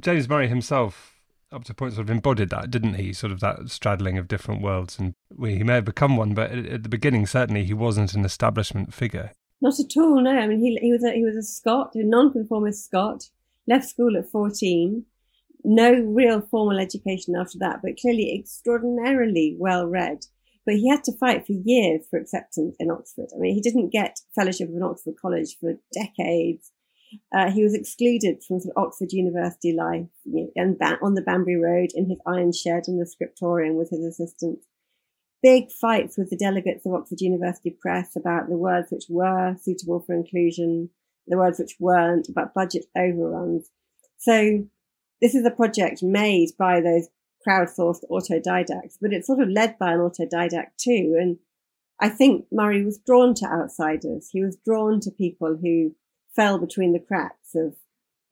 James 0.00 0.28
Murray 0.28 0.48
himself, 0.48 1.13
up 1.54 1.64
to 1.64 1.72
a 1.72 1.74
point, 1.74 1.94
sort 1.94 2.06
of 2.06 2.10
embodied 2.10 2.50
that, 2.50 2.70
didn't 2.70 2.94
he? 2.94 3.12
Sort 3.12 3.32
of 3.32 3.40
that 3.40 3.70
straddling 3.70 4.18
of 4.18 4.28
different 4.28 4.62
worlds. 4.62 4.98
And 4.98 5.14
he 5.40 5.62
may 5.62 5.74
have 5.74 5.84
become 5.84 6.16
one, 6.16 6.34
but 6.34 6.50
at 6.50 6.82
the 6.82 6.88
beginning, 6.88 7.26
certainly, 7.26 7.64
he 7.64 7.74
wasn't 7.74 8.14
an 8.14 8.24
establishment 8.24 8.92
figure. 8.92 9.32
Not 9.60 9.78
at 9.80 9.96
all, 9.96 10.20
no. 10.20 10.36
I 10.36 10.46
mean, 10.46 10.60
he, 10.60 10.76
he, 10.80 10.92
was, 10.92 11.04
a, 11.04 11.12
he 11.12 11.24
was 11.24 11.36
a 11.36 11.42
Scot, 11.42 11.94
a 11.94 12.04
nonconformist 12.04 12.84
Scot, 12.84 13.30
left 13.66 13.88
school 13.88 14.16
at 14.16 14.30
14, 14.30 15.04
no 15.64 15.92
real 15.92 16.40
formal 16.40 16.78
education 16.78 17.34
after 17.36 17.58
that, 17.60 17.80
but 17.82 17.96
clearly 17.98 18.38
extraordinarily 18.38 19.56
well 19.58 19.86
read 19.86 20.26
but 20.64 20.76
he 20.76 20.88
had 20.88 21.04
to 21.04 21.16
fight 21.18 21.46
for 21.46 21.52
years 21.52 22.06
for 22.10 22.18
acceptance 22.18 22.76
in 22.78 22.90
Oxford. 22.90 23.28
I 23.34 23.38
mean, 23.38 23.54
he 23.54 23.60
didn't 23.60 23.92
get 23.92 24.20
fellowship 24.34 24.68
an 24.68 24.82
Oxford 24.82 25.14
college 25.20 25.56
for 25.60 25.74
decades. 25.92 26.70
Uh, 27.34 27.50
he 27.50 27.62
was 27.62 27.74
excluded 27.74 28.42
from 28.42 28.60
sort 28.60 28.74
of 28.76 28.82
Oxford 28.84 29.12
University 29.12 29.72
life 29.72 30.06
and 30.56 30.78
ba- 30.78 30.98
on 31.02 31.14
the 31.14 31.22
Banbury 31.22 31.56
Road 31.56 31.90
in 31.94 32.08
his 32.08 32.18
iron 32.26 32.52
shed 32.52 32.84
in 32.88 32.98
the 32.98 33.06
scriptorium 33.06 33.76
with 33.76 33.90
his 33.90 34.04
assistants. 34.04 34.66
Big 35.42 35.70
fights 35.70 36.16
with 36.16 36.30
the 36.30 36.36
delegates 36.36 36.86
of 36.86 36.94
Oxford 36.94 37.20
University 37.20 37.70
Press 37.70 38.16
about 38.16 38.48
the 38.48 38.56
words 38.56 38.90
which 38.90 39.04
were 39.08 39.56
suitable 39.60 40.00
for 40.00 40.14
inclusion, 40.14 40.90
the 41.26 41.36
words 41.36 41.58
which 41.58 41.76
weren't, 41.78 42.28
about 42.28 42.54
budget 42.54 42.86
overruns. 42.96 43.68
So 44.18 44.66
this 45.20 45.34
is 45.34 45.44
a 45.44 45.50
project 45.50 46.02
made 46.02 46.50
by 46.58 46.80
those 46.80 47.08
crowdsourced 47.46 48.04
autodidacts, 48.10 48.96
but 49.00 49.12
it's 49.12 49.26
sort 49.26 49.40
of 49.40 49.50
led 49.50 49.78
by 49.78 49.92
an 49.92 49.98
autodidact 49.98 50.76
too. 50.78 51.16
And 51.20 51.38
I 52.00 52.08
think 52.08 52.46
Murray 52.50 52.84
was 52.84 52.98
drawn 52.98 53.34
to 53.34 53.46
outsiders. 53.46 54.30
He 54.32 54.42
was 54.42 54.56
drawn 54.64 55.00
to 55.00 55.10
people 55.10 55.58
who 55.60 55.94
fell 56.34 56.58
between 56.58 56.92
the 56.92 56.98
cracks 56.98 57.54
of 57.54 57.74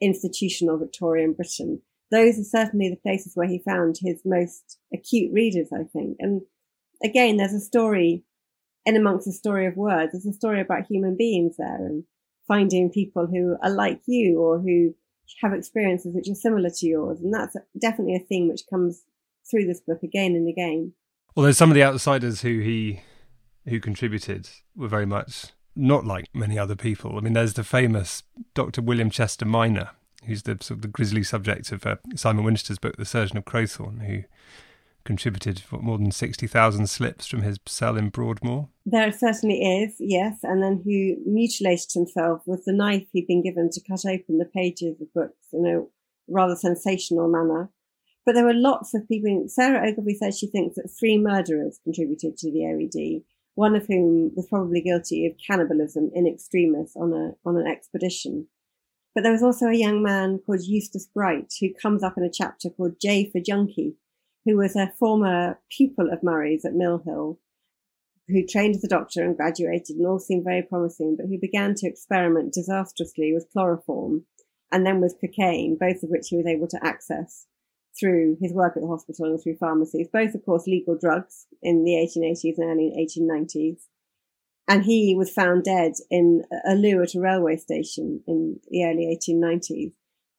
institutional 0.00 0.78
Victorian 0.78 1.32
Britain. 1.32 1.80
Those 2.10 2.38
are 2.38 2.44
certainly 2.44 2.90
the 2.90 2.96
places 2.96 3.32
where 3.34 3.48
he 3.48 3.58
found 3.58 3.96
his 4.00 4.20
most 4.24 4.78
acute 4.92 5.32
readers, 5.32 5.68
I 5.72 5.84
think. 5.92 6.16
And 6.20 6.42
again, 7.02 7.36
there's 7.36 7.54
a 7.54 7.60
story 7.60 8.24
in 8.84 8.96
amongst 8.96 9.26
the 9.26 9.32
story 9.32 9.66
of 9.66 9.76
words. 9.76 10.12
There's 10.12 10.26
a 10.26 10.32
story 10.32 10.60
about 10.60 10.86
human 10.86 11.16
beings 11.16 11.56
there 11.56 11.86
and 11.86 12.04
finding 12.48 12.90
people 12.90 13.26
who 13.26 13.56
are 13.62 13.70
like 13.70 14.00
you 14.06 14.40
or 14.40 14.58
who 14.58 14.94
have 15.40 15.54
experiences 15.54 16.14
which 16.14 16.28
are 16.28 16.34
similar 16.34 16.68
to 16.68 16.86
yours. 16.86 17.20
And 17.20 17.32
that's 17.32 17.56
definitely 17.80 18.16
a 18.16 18.26
theme 18.26 18.48
which 18.48 18.62
comes 18.68 19.04
through 19.50 19.66
this 19.66 19.80
book 19.80 20.02
again 20.02 20.34
and 20.34 20.48
again. 20.48 20.92
Although 21.36 21.52
some 21.52 21.70
of 21.70 21.74
the 21.74 21.84
outsiders 21.84 22.42
who 22.42 22.58
he 22.58 23.00
who 23.66 23.80
contributed 23.80 24.48
were 24.74 24.88
very 24.88 25.06
much 25.06 25.46
not 25.74 26.04
like 26.04 26.28
many 26.34 26.58
other 26.58 26.76
people. 26.76 27.16
I 27.16 27.20
mean, 27.20 27.32
there's 27.32 27.54
the 27.54 27.64
famous 27.64 28.22
Dr. 28.54 28.82
William 28.82 29.10
Chester 29.10 29.44
Minor, 29.44 29.90
who's 30.26 30.42
the 30.42 30.58
sort 30.60 30.78
of 30.78 30.82
the 30.82 30.88
grisly 30.88 31.22
subject 31.22 31.72
of 31.72 31.86
uh, 31.86 31.96
Simon 32.14 32.44
Winchester's 32.44 32.78
book, 32.78 32.96
The 32.96 33.04
Surgeon 33.04 33.38
of 33.38 33.44
Crowthorne, 33.44 34.06
who 34.06 34.24
contributed 35.04 35.62
more 35.72 35.98
than 35.98 36.12
60,000 36.12 36.86
slips 36.86 37.26
from 37.26 37.42
his 37.42 37.58
cell 37.66 37.96
in 37.96 38.10
Broadmoor. 38.10 38.68
There 38.86 39.10
certainly 39.12 39.60
is, 39.60 39.96
yes, 39.98 40.38
and 40.42 40.62
then 40.62 40.82
who 40.84 41.16
mutilated 41.26 41.92
himself 41.92 42.42
with 42.46 42.64
the 42.64 42.72
knife 42.72 43.06
he'd 43.12 43.26
been 43.26 43.42
given 43.42 43.70
to 43.70 43.80
cut 43.80 44.04
open 44.06 44.38
the 44.38 44.44
pages 44.44 45.00
of 45.00 45.12
books 45.12 45.48
in 45.52 45.66
a 45.66 45.84
rather 46.32 46.56
sensational 46.56 47.28
manner. 47.28 47.70
But 48.24 48.34
there 48.34 48.44
were 48.44 48.54
lots 48.54 48.94
of 48.94 49.08
people. 49.08 49.44
Sarah 49.48 49.88
Ogilvie 49.88 50.14
says 50.14 50.38
she 50.38 50.46
thinks 50.46 50.76
that 50.76 50.88
three 50.88 51.18
murderers 51.18 51.80
contributed 51.82 52.36
to 52.38 52.52
the 52.52 52.60
OED, 52.60 53.24
one 53.54 53.76
of 53.76 53.86
whom 53.86 54.32
was 54.34 54.46
probably 54.48 54.80
guilty 54.80 55.26
of 55.26 55.32
cannibalism 55.46 56.10
in 56.14 56.26
extremis 56.26 56.96
on 56.96 57.12
a 57.12 57.48
on 57.48 57.56
an 57.56 57.66
expedition. 57.66 58.46
But 59.14 59.24
there 59.24 59.32
was 59.32 59.42
also 59.42 59.66
a 59.66 59.76
young 59.76 60.02
man 60.02 60.38
called 60.38 60.62
Eustace 60.62 61.06
Bright 61.06 61.52
who 61.60 61.74
comes 61.74 62.02
up 62.02 62.16
in 62.16 62.24
a 62.24 62.30
chapter 62.32 62.70
called 62.70 63.00
J 63.00 63.30
for 63.30 63.40
Junkie, 63.40 63.96
who 64.44 64.56
was 64.56 64.74
a 64.74 64.92
former 64.98 65.60
pupil 65.70 66.10
of 66.10 66.22
Murray's 66.22 66.64
at 66.64 66.74
Mill 66.74 67.02
Hill, 67.04 67.38
who 68.28 68.46
trained 68.46 68.74
as 68.74 68.84
a 68.84 68.88
doctor 68.88 69.22
and 69.22 69.36
graduated 69.36 69.96
and 69.96 70.06
all 70.06 70.18
seemed 70.18 70.44
very 70.44 70.62
promising, 70.62 71.16
but 71.16 71.26
who 71.26 71.38
began 71.38 71.74
to 71.74 71.86
experiment 71.86 72.54
disastrously 72.54 73.34
with 73.34 73.50
chloroform 73.52 74.24
and 74.70 74.86
then 74.86 75.00
with 75.02 75.18
cocaine, 75.20 75.76
both 75.78 76.02
of 76.02 76.08
which 76.08 76.28
he 76.28 76.36
was 76.36 76.46
able 76.46 76.68
to 76.68 76.80
access 76.82 77.46
through 77.98 78.38
his 78.40 78.52
work 78.52 78.74
at 78.76 78.82
the 78.82 78.88
hospital 78.88 79.26
and 79.26 79.42
through 79.42 79.56
pharmacies, 79.56 80.08
both, 80.12 80.34
of 80.34 80.44
course, 80.44 80.66
legal 80.66 80.96
drugs 80.98 81.46
in 81.62 81.84
the 81.84 81.92
1880s 81.92 82.58
and 82.58 82.70
early 82.70 82.92
1890s. 82.98 83.82
And 84.68 84.84
he 84.84 85.14
was 85.16 85.30
found 85.30 85.64
dead 85.64 85.92
in 86.10 86.44
a 86.66 86.74
loo 86.74 87.02
at 87.02 87.14
a 87.14 87.20
railway 87.20 87.56
station 87.56 88.22
in 88.26 88.60
the 88.70 88.84
early 88.84 89.18
1890s, 89.18 89.92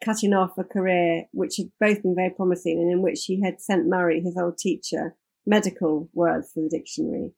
cutting 0.04 0.34
off 0.34 0.58
a 0.58 0.64
career 0.64 1.26
which 1.32 1.58
had 1.58 1.72
both 1.80 2.02
been 2.02 2.16
very 2.16 2.32
promising 2.32 2.80
and 2.80 2.92
in 2.92 3.02
which 3.02 3.26
he 3.26 3.42
had 3.42 3.62
sent 3.62 3.88
Murray, 3.88 4.22
his 4.22 4.38
old 4.38 4.58
teacher, 4.58 5.16
medical 5.46 6.10
words 6.14 6.52
for 6.54 6.62
the 6.62 6.70
dictionary. 6.70 7.34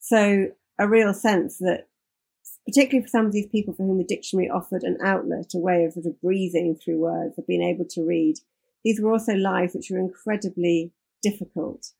So 0.00 0.48
a 0.78 0.88
real 0.88 1.12
sense 1.12 1.58
that, 1.58 1.88
particularly 2.66 3.04
for 3.04 3.10
some 3.10 3.26
of 3.26 3.32
these 3.32 3.48
people 3.48 3.74
for 3.74 3.84
whom 3.84 3.98
the 3.98 4.04
dictionary 4.04 4.48
offered 4.48 4.82
an 4.82 4.96
outlet, 5.04 5.52
a 5.54 5.58
way 5.58 5.84
of 5.84 5.92
sort 5.92 6.06
of 6.06 6.20
breathing 6.20 6.74
through 6.74 6.98
words, 6.98 7.38
of 7.38 7.46
being 7.46 7.62
able 7.62 7.84
to 7.90 8.04
read, 8.04 8.36
these 8.84 9.00
were 9.00 9.12
also 9.12 9.34
lives 9.34 9.74
which 9.74 9.90
were 9.90 9.98
incredibly 9.98 10.92
difficult. 11.22 11.92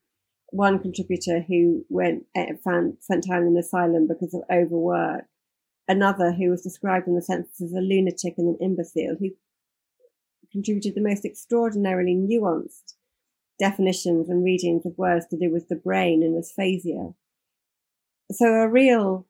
One 0.51 0.79
contributor 0.79 1.45
who 1.47 1.85
went 1.89 2.25
found 2.65 2.99
spent 3.01 3.27
time 3.27 3.43
in 3.43 3.49
an 3.49 3.57
asylum 3.59 4.07
because 4.07 4.33
of 4.33 4.43
overwork. 4.51 5.25
Another 5.87 6.33
who 6.33 6.51
was 6.51 6.63
described 6.63 7.07
in 7.07 7.15
the 7.15 7.23
census 7.23 7.61
as 7.61 7.73
a 7.73 7.81
lunatic 7.81 8.35
and 8.37 8.49
an 8.49 8.59
imbecile, 8.61 9.17
who 9.19 9.31
contributed 10.53 10.95
the 10.95 11.03
most 11.03 11.25
extraordinarily 11.25 12.15
nuanced 12.15 12.95
definitions 13.59 14.29
and 14.29 14.45
readings 14.45 14.87
of 14.87 14.97
words 14.97 15.27
to 15.27 15.39
do 15.39 15.51
with 15.51 15.69
the 15.69 15.77
brain 15.77 16.23
and 16.23 16.37
aphasia. 16.39 17.15
So 18.31 18.47
a 18.47 18.69
real, 18.69 19.27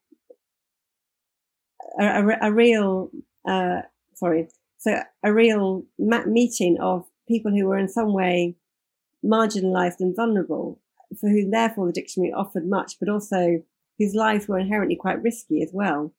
a, 2.01 2.05
a, 2.05 2.39
a 2.43 2.53
real, 2.53 3.11
uh, 3.49 3.83
sorry, 4.15 4.49
so 4.79 5.01
a 5.25 5.33
real 5.33 5.85
meeting 5.99 6.79
of 6.81 7.08
people 7.29 7.53
who 7.53 7.67
were 7.67 7.79
in 7.79 7.89
some 7.89 8.13
way 8.13 8.57
marginalized 9.25 10.01
and 10.01 10.17
vulnerable, 10.17 10.81
for 11.21 11.29
whom 11.29 11.51
therefore 11.51 11.87
the 11.87 11.93
dictionary 11.93 12.33
offered 12.33 12.67
much, 12.67 12.99
but 12.99 13.09
also 13.09 13.63
whose 13.99 14.15
lives 14.15 14.49
were 14.49 14.59
inherently 14.59 14.97
quite 14.97 15.23
risky 15.23 15.63
as 15.63 15.71
well. 15.73 16.13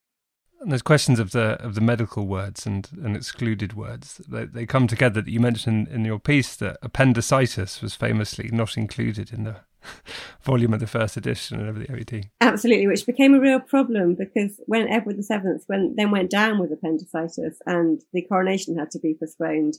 And 0.62 0.72
there's 0.72 0.82
questions 0.82 1.20
of 1.20 1.32
the 1.32 1.58
of 1.64 1.76
the 1.76 1.82
medical 1.82 2.28
words 2.28 2.66
and, 2.66 2.90
and 3.02 3.16
excluded 3.16 3.74
words. 3.74 4.22
They, 4.28 4.44
they 4.46 4.66
come 4.66 4.88
together. 4.88 5.22
That 5.22 5.32
you 5.32 5.40
mentioned 5.40 5.88
in 5.88 6.04
your 6.04 6.20
piece 6.20 6.56
that 6.58 6.78
appendicitis 6.82 7.82
was 7.82 7.96
famously 7.96 8.50
not 8.52 8.76
included 8.76 9.32
in 9.32 9.46
the 9.46 9.62
volume 10.42 10.74
of 10.74 10.82
the 10.82 10.88
first 10.88 11.16
edition 11.16 11.68
of 11.68 11.80
the 11.80 11.86
OED. 11.86 12.30
Absolutely, 12.42 12.88
which 12.88 13.06
became 13.06 13.34
a 13.34 13.40
real 13.40 13.62
problem 13.62 14.16
because 14.16 14.60
when 14.66 14.90
Edward 14.90 15.18
VII 15.18 15.64
went, 15.70 15.96
then 15.96 16.12
went 16.12 16.30
down 16.30 16.60
with 16.60 16.74
appendicitis 16.74 17.60
and 17.66 18.02
the 18.12 18.24
coronation 18.24 18.78
had 18.78 18.92
to 18.92 19.00
be 19.00 19.16
postponed, 19.18 19.76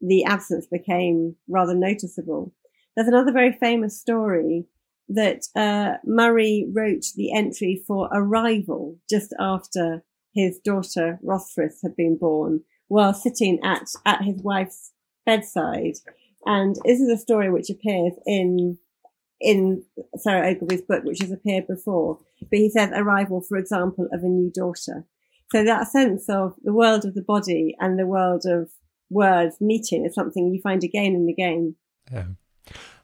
the 0.00 0.24
absence 0.24 0.66
became 0.66 1.36
rather 1.48 1.74
noticeable. 1.74 2.52
There's 2.94 3.08
another 3.08 3.32
very 3.32 3.52
famous 3.52 3.98
story 3.98 4.66
that 5.08 5.44
uh, 5.54 5.98
Murray 6.04 6.66
wrote 6.72 7.04
the 7.14 7.32
entry 7.32 7.82
for 7.86 8.08
arrival 8.12 8.98
just 9.08 9.32
after 9.38 10.02
his 10.34 10.58
daughter 10.58 11.18
Rosfrith 11.24 11.76
had 11.82 11.96
been 11.96 12.16
born 12.16 12.62
while 12.88 13.14
sitting 13.14 13.58
at, 13.64 13.88
at 14.04 14.22
his 14.22 14.42
wife's 14.42 14.92
bedside. 15.24 15.94
And 16.44 16.76
this 16.84 17.00
is 17.00 17.08
a 17.08 17.20
story 17.20 17.50
which 17.50 17.70
appears 17.70 18.12
in, 18.26 18.78
in 19.40 19.82
Sarah 20.16 20.48
Ogilvie's 20.48 20.82
book, 20.82 21.04
which 21.04 21.20
has 21.20 21.32
appeared 21.32 21.66
before. 21.66 22.18
But 22.40 22.58
he 22.58 22.70
says 22.70 22.90
arrival, 22.94 23.40
for 23.40 23.56
example, 23.56 24.08
of 24.12 24.22
a 24.22 24.28
new 24.28 24.50
daughter. 24.50 25.04
So 25.52 25.64
that 25.64 25.88
sense 25.88 26.28
of 26.28 26.54
the 26.62 26.72
world 26.72 27.04
of 27.04 27.14
the 27.14 27.22
body 27.22 27.76
and 27.80 27.98
the 27.98 28.06
world 28.06 28.44
of 28.46 28.70
words 29.10 29.56
meeting 29.60 30.04
is 30.04 30.14
something 30.14 30.52
you 30.52 30.60
find 30.60 30.82
again 30.84 31.14
and 31.14 31.28
again. 31.28 31.76
Yeah, 32.12 32.26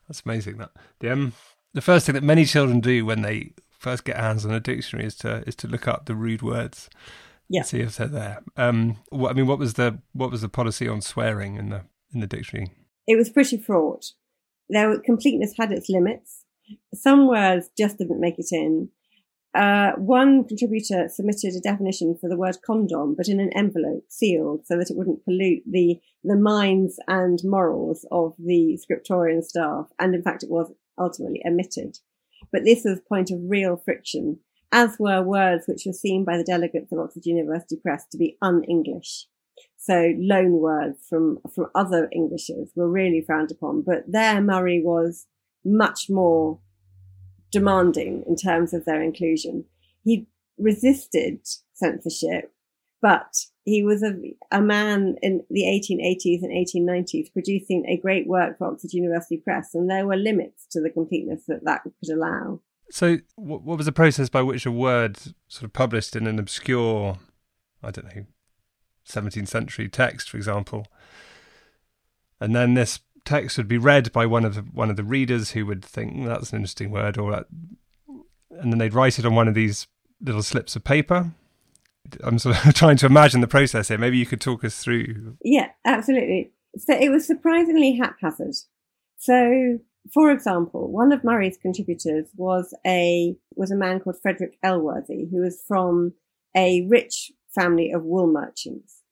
that's 0.08 0.22
amazing. 0.24 0.58
That 0.58 0.70
the 1.00 1.12
um, 1.12 1.32
the 1.74 1.80
first 1.80 2.06
thing 2.06 2.14
that 2.14 2.24
many 2.24 2.44
children 2.44 2.80
do 2.80 3.04
when 3.04 3.22
they 3.22 3.52
first 3.70 4.04
get 4.04 4.16
hands 4.16 4.46
on 4.46 4.52
a 4.52 4.60
dictionary 4.60 5.06
is 5.06 5.16
to 5.16 5.42
is 5.46 5.56
to 5.56 5.68
look 5.68 5.88
up 5.88 6.06
the 6.06 6.14
rude 6.14 6.42
words. 6.42 6.88
Yeah. 7.48 7.62
See 7.62 7.80
if 7.80 7.96
they're 7.96 8.08
there. 8.08 8.42
Um, 8.56 8.96
what, 9.10 9.30
I 9.30 9.34
mean, 9.34 9.46
what 9.46 9.58
was 9.58 9.74
the 9.74 9.98
what 10.12 10.30
was 10.30 10.40
the 10.40 10.48
policy 10.48 10.88
on 10.88 11.02
swearing 11.02 11.56
in 11.56 11.68
the 11.68 11.82
in 12.14 12.20
the 12.20 12.26
dictionary? 12.26 12.72
It 13.06 13.16
was 13.16 13.28
pretty 13.28 13.58
fraught. 13.58 14.12
There, 14.68 14.98
completeness 15.00 15.54
had 15.58 15.72
its 15.72 15.88
limits. 15.90 16.44
Some 16.94 17.28
words 17.28 17.68
just 17.76 17.98
didn't 17.98 18.20
make 18.20 18.38
it 18.38 18.46
in. 18.52 18.88
Uh, 19.54 19.92
one 19.96 20.44
contributor 20.44 21.08
submitted 21.08 21.54
a 21.54 21.60
definition 21.60 22.16
for 22.18 22.28
the 22.28 22.36
word 22.36 22.56
condom, 22.64 23.14
but 23.14 23.28
in 23.28 23.38
an 23.38 23.52
envelope 23.54 24.04
sealed 24.08 24.66
so 24.66 24.78
that 24.78 24.90
it 24.90 24.96
wouldn't 24.96 25.24
pollute 25.24 25.62
the, 25.70 26.00
the 26.24 26.36
minds 26.36 26.98
and 27.06 27.40
morals 27.44 28.06
of 28.10 28.34
the 28.38 28.76
scriptorium 28.78 29.42
staff. 29.42 29.88
And 29.98 30.14
in 30.14 30.22
fact, 30.22 30.42
it 30.42 30.50
was 30.50 30.72
ultimately 30.98 31.42
omitted. 31.46 31.98
But 32.50 32.64
this 32.64 32.84
was 32.84 33.00
point 33.06 33.30
of 33.30 33.40
real 33.42 33.76
friction, 33.76 34.38
as 34.72 34.96
were 34.98 35.22
words 35.22 35.64
which 35.66 35.82
were 35.84 35.92
seen 35.92 36.24
by 36.24 36.38
the 36.38 36.44
delegates 36.44 36.90
of 36.90 36.98
Oxford 36.98 37.26
University 37.26 37.76
Press 37.76 38.06
to 38.12 38.18
be 38.18 38.38
un-English. 38.40 39.26
So 39.76 40.14
loan 40.16 40.52
words 40.52 40.98
from, 41.08 41.40
from 41.54 41.66
other 41.74 42.08
Englishes 42.14 42.72
were 42.74 42.88
really 42.88 43.20
frowned 43.20 43.50
upon. 43.50 43.82
But 43.82 44.04
there 44.08 44.40
Murray 44.40 44.80
was 44.82 45.26
much 45.64 46.08
more 46.08 46.58
demanding 47.52 48.24
in 48.26 48.34
terms 48.34 48.74
of 48.74 48.84
their 48.84 49.02
inclusion. 49.02 49.64
He 50.02 50.26
resisted 50.58 51.46
censorship, 51.74 52.52
but 53.00 53.32
he 53.64 53.84
was 53.84 54.02
a, 54.02 54.14
a 54.50 54.60
man 54.60 55.16
in 55.22 55.42
the 55.50 55.62
1880s 55.62 56.42
and 56.42 56.50
1890s 56.50 57.32
producing 57.32 57.84
a 57.86 57.96
great 57.96 58.26
work 58.26 58.58
for 58.58 58.68
Oxford 58.68 58.92
University 58.92 59.36
Press, 59.36 59.74
and 59.74 59.88
there 59.88 60.06
were 60.06 60.16
limits 60.16 60.66
to 60.72 60.80
the 60.80 60.90
completeness 60.90 61.42
that 61.46 61.64
that 61.64 61.82
could 61.82 62.12
allow. 62.12 62.60
So, 62.90 63.18
what, 63.36 63.62
what 63.62 63.76
was 63.76 63.86
the 63.86 63.92
process 63.92 64.28
by 64.28 64.42
which 64.42 64.66
a 64.66 64.72
word 64.72 65.18
sort 65.46 65.64
of 65.64 65.72
published 65.72 66.16
in 66.16 66.26
an 66.26 66.38
obscure, 66.38 67.18
I 67.82 67.90
don't 67.90 68.14
know, 68.14 68.24
17th 69.08 69.48
century 69.48 69.88
text, 69.88 70.28
for 70.28 70.36
example, 70.36 70.86
and 72.40 72.54
then 72.54 72.74
this 72.74 73.00
text 73.24 73.56
would 73.56 73.68
be 73.68 73.78
read 73.78 74.12
by 74.12 74.26
one 74.26 74.44
of 74.44 74.54
the, 74.54 74.62
one 74.62 74.90
of 74.90 74.96
the 74.96 75.04
readers 75.04 75.52
who 75.52 75.66
would 75.66 75.84
think 75.84 76.12
hmm, 76.12 76.24
that's 76.24 76.52
an 76.52 76.56
interesting 76.58 76.90
word, 76.90 77.18
or 77.18 77.30
that, 77.30 77.46
and 78.50 78.72
then 78.72 78.78
they'd 78.78 78.94
write 78.94 79.18
it 79.18 79.26
on 79.26 79.34
one 79.34 79.48
of 79.48 79.54
these 79.54 79.86
little 80.20 80.42
slips 80.42 80.76
of 80.76 80.84
paper. 80.84 81.32
I'm 82.22 82.38
sort 82.38 82.64
of 82.64 82.74
trying 82.74 82.96
to 82.98 83.06
imagine 83.06 83.40
the 83.40 83.48
process 83.48 83.88
here. 83.88 83.98
Maybe 83.98 84.18
you 84.18 84.26
could 84.26 84.40
talk 84.40 84.64
us 84.64 84.78
through. 84.78 85.36
Yeah, 85.42 85.68
absolutely. 85.84 86.52
So 86.78 86.94
it 86.94 87.10
was 87.10 87.26
surprisingly 87.26 87.96
haphazard. 87.96 88.54
So, 89.18 89.78
for 90.12 90.30
example, 90.30 90.90
one 90.90 91.12
of 91.12 91.22
Murray's 91.22 91.56
contributors 91.56 92.28
was 92.36 92.74
a 92.86 93.36
was 93.54 93.70
a 93.70 93.76
man 93.76 94.00
called 94.00 94.16
Frederick 94.20 94.58
Elworthy, 94.64 95.30
who 95.30 95.42
was 95.42 95.62
from 95.68 96.14
a 96.56 96.86
rich 96.88 97.30
family 97.54 97.92
of 97.92 98.02
wool 98.02 98.26
merchants, 98.26 99.02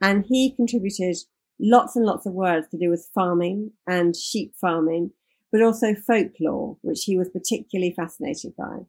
and 0.00 0.26
he 0.28 0.54
contributed 0.54 1.16
lots 1.60 1.96
and 1.96 2.04
lots 2.04 2.26
of 2.26 2.32
words 2.32 2.68
to 2.68 2.78
do 2.78 2.90
with 2.90 3.10
farming 3.14 3.72
and 3.86 4.16
sheep 4.16 4.54
farming, 4.60 5.10
but 5.52 5.62
also 5.62 5.94
folklore, 5.94 6.76
which 6.82 7.04
he 7.04 7.16
was 7.16 7.28
particularly 7.28 7.92
fascinated 7.92 8.54
by. 8.56 8.80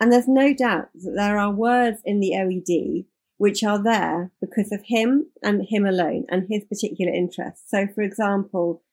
And 0.00 0.12
there's 0.12 0.28
no 0.28 0.52
doubt 0.52 0.88
that 0.94 1.14
there 1.14 1.38
are 1.38 1.52
words 1.52 2.00
in 2.04 2.20
the 2.20 2.32
OED 2.32 3.06
which 3.42 3.64
are 3.64 3.82
there 3.82 4.30
because 4.40 4.70
of 4.70 4.84
him 4.84 5.26
and 5.42 5.66
him 5.68 5.84
alone 5.84 6.24
and 6.28 6.46
his 6.48 6.62
particular 6.64 7.12
interests. 7.12 7.64
So, 7.68 7.88
for 7.92 8.02
example, 8.02 8.84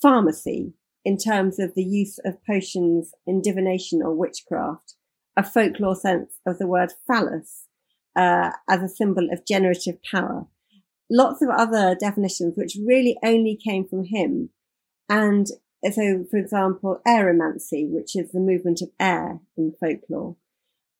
pharmacy 0.00 0.72
in 1.04 1.18
terms 1.18 1.58
of 1.58 1.74
the 1.74 1.84
use 1.84 2.18
of 2.24 2.42
potions 2.46 3.12
in 3.26 3.42
divination 3.42 4.00
or 4.02 4.14
witchcraft, 4.14 4.94
a 5.36 5.42
folklore 5.42 5.96
sense 5.96 6.40
of 6.46 6.56
the 6.56 6.66
word 6.66 6.94
phallus 7.06 7.66
uh, 8.16 8.52
as 8.70 8.82
a 8.82 8.88
symbol 8.88 9.28
of 9.30 9.46
generative 9.46 10.02
power 10.02 10.46
lots 11.10 11.42
of 11.42 11.48
other 11.48 11.96
definitions 11.98 12.54
which 12.56 12.76
really 12.84 13.16
only 13.24 13.56
came 13.56 13.86
from 13.86 14.04
him. 14.04 14.50
And 15.08 15.46
so, 15.90 16.24
for 16.30 16.36
example, 16.36 17.00
aeromancy, 17.06 17.88
which 17.88 18.16
is 18.16 18.32
the 18.32 18.40
movement 18.40 18.82
of 18.82 18.90
air 18.98 19.40
in 19.56 19.74
folklore. 19.80 20.36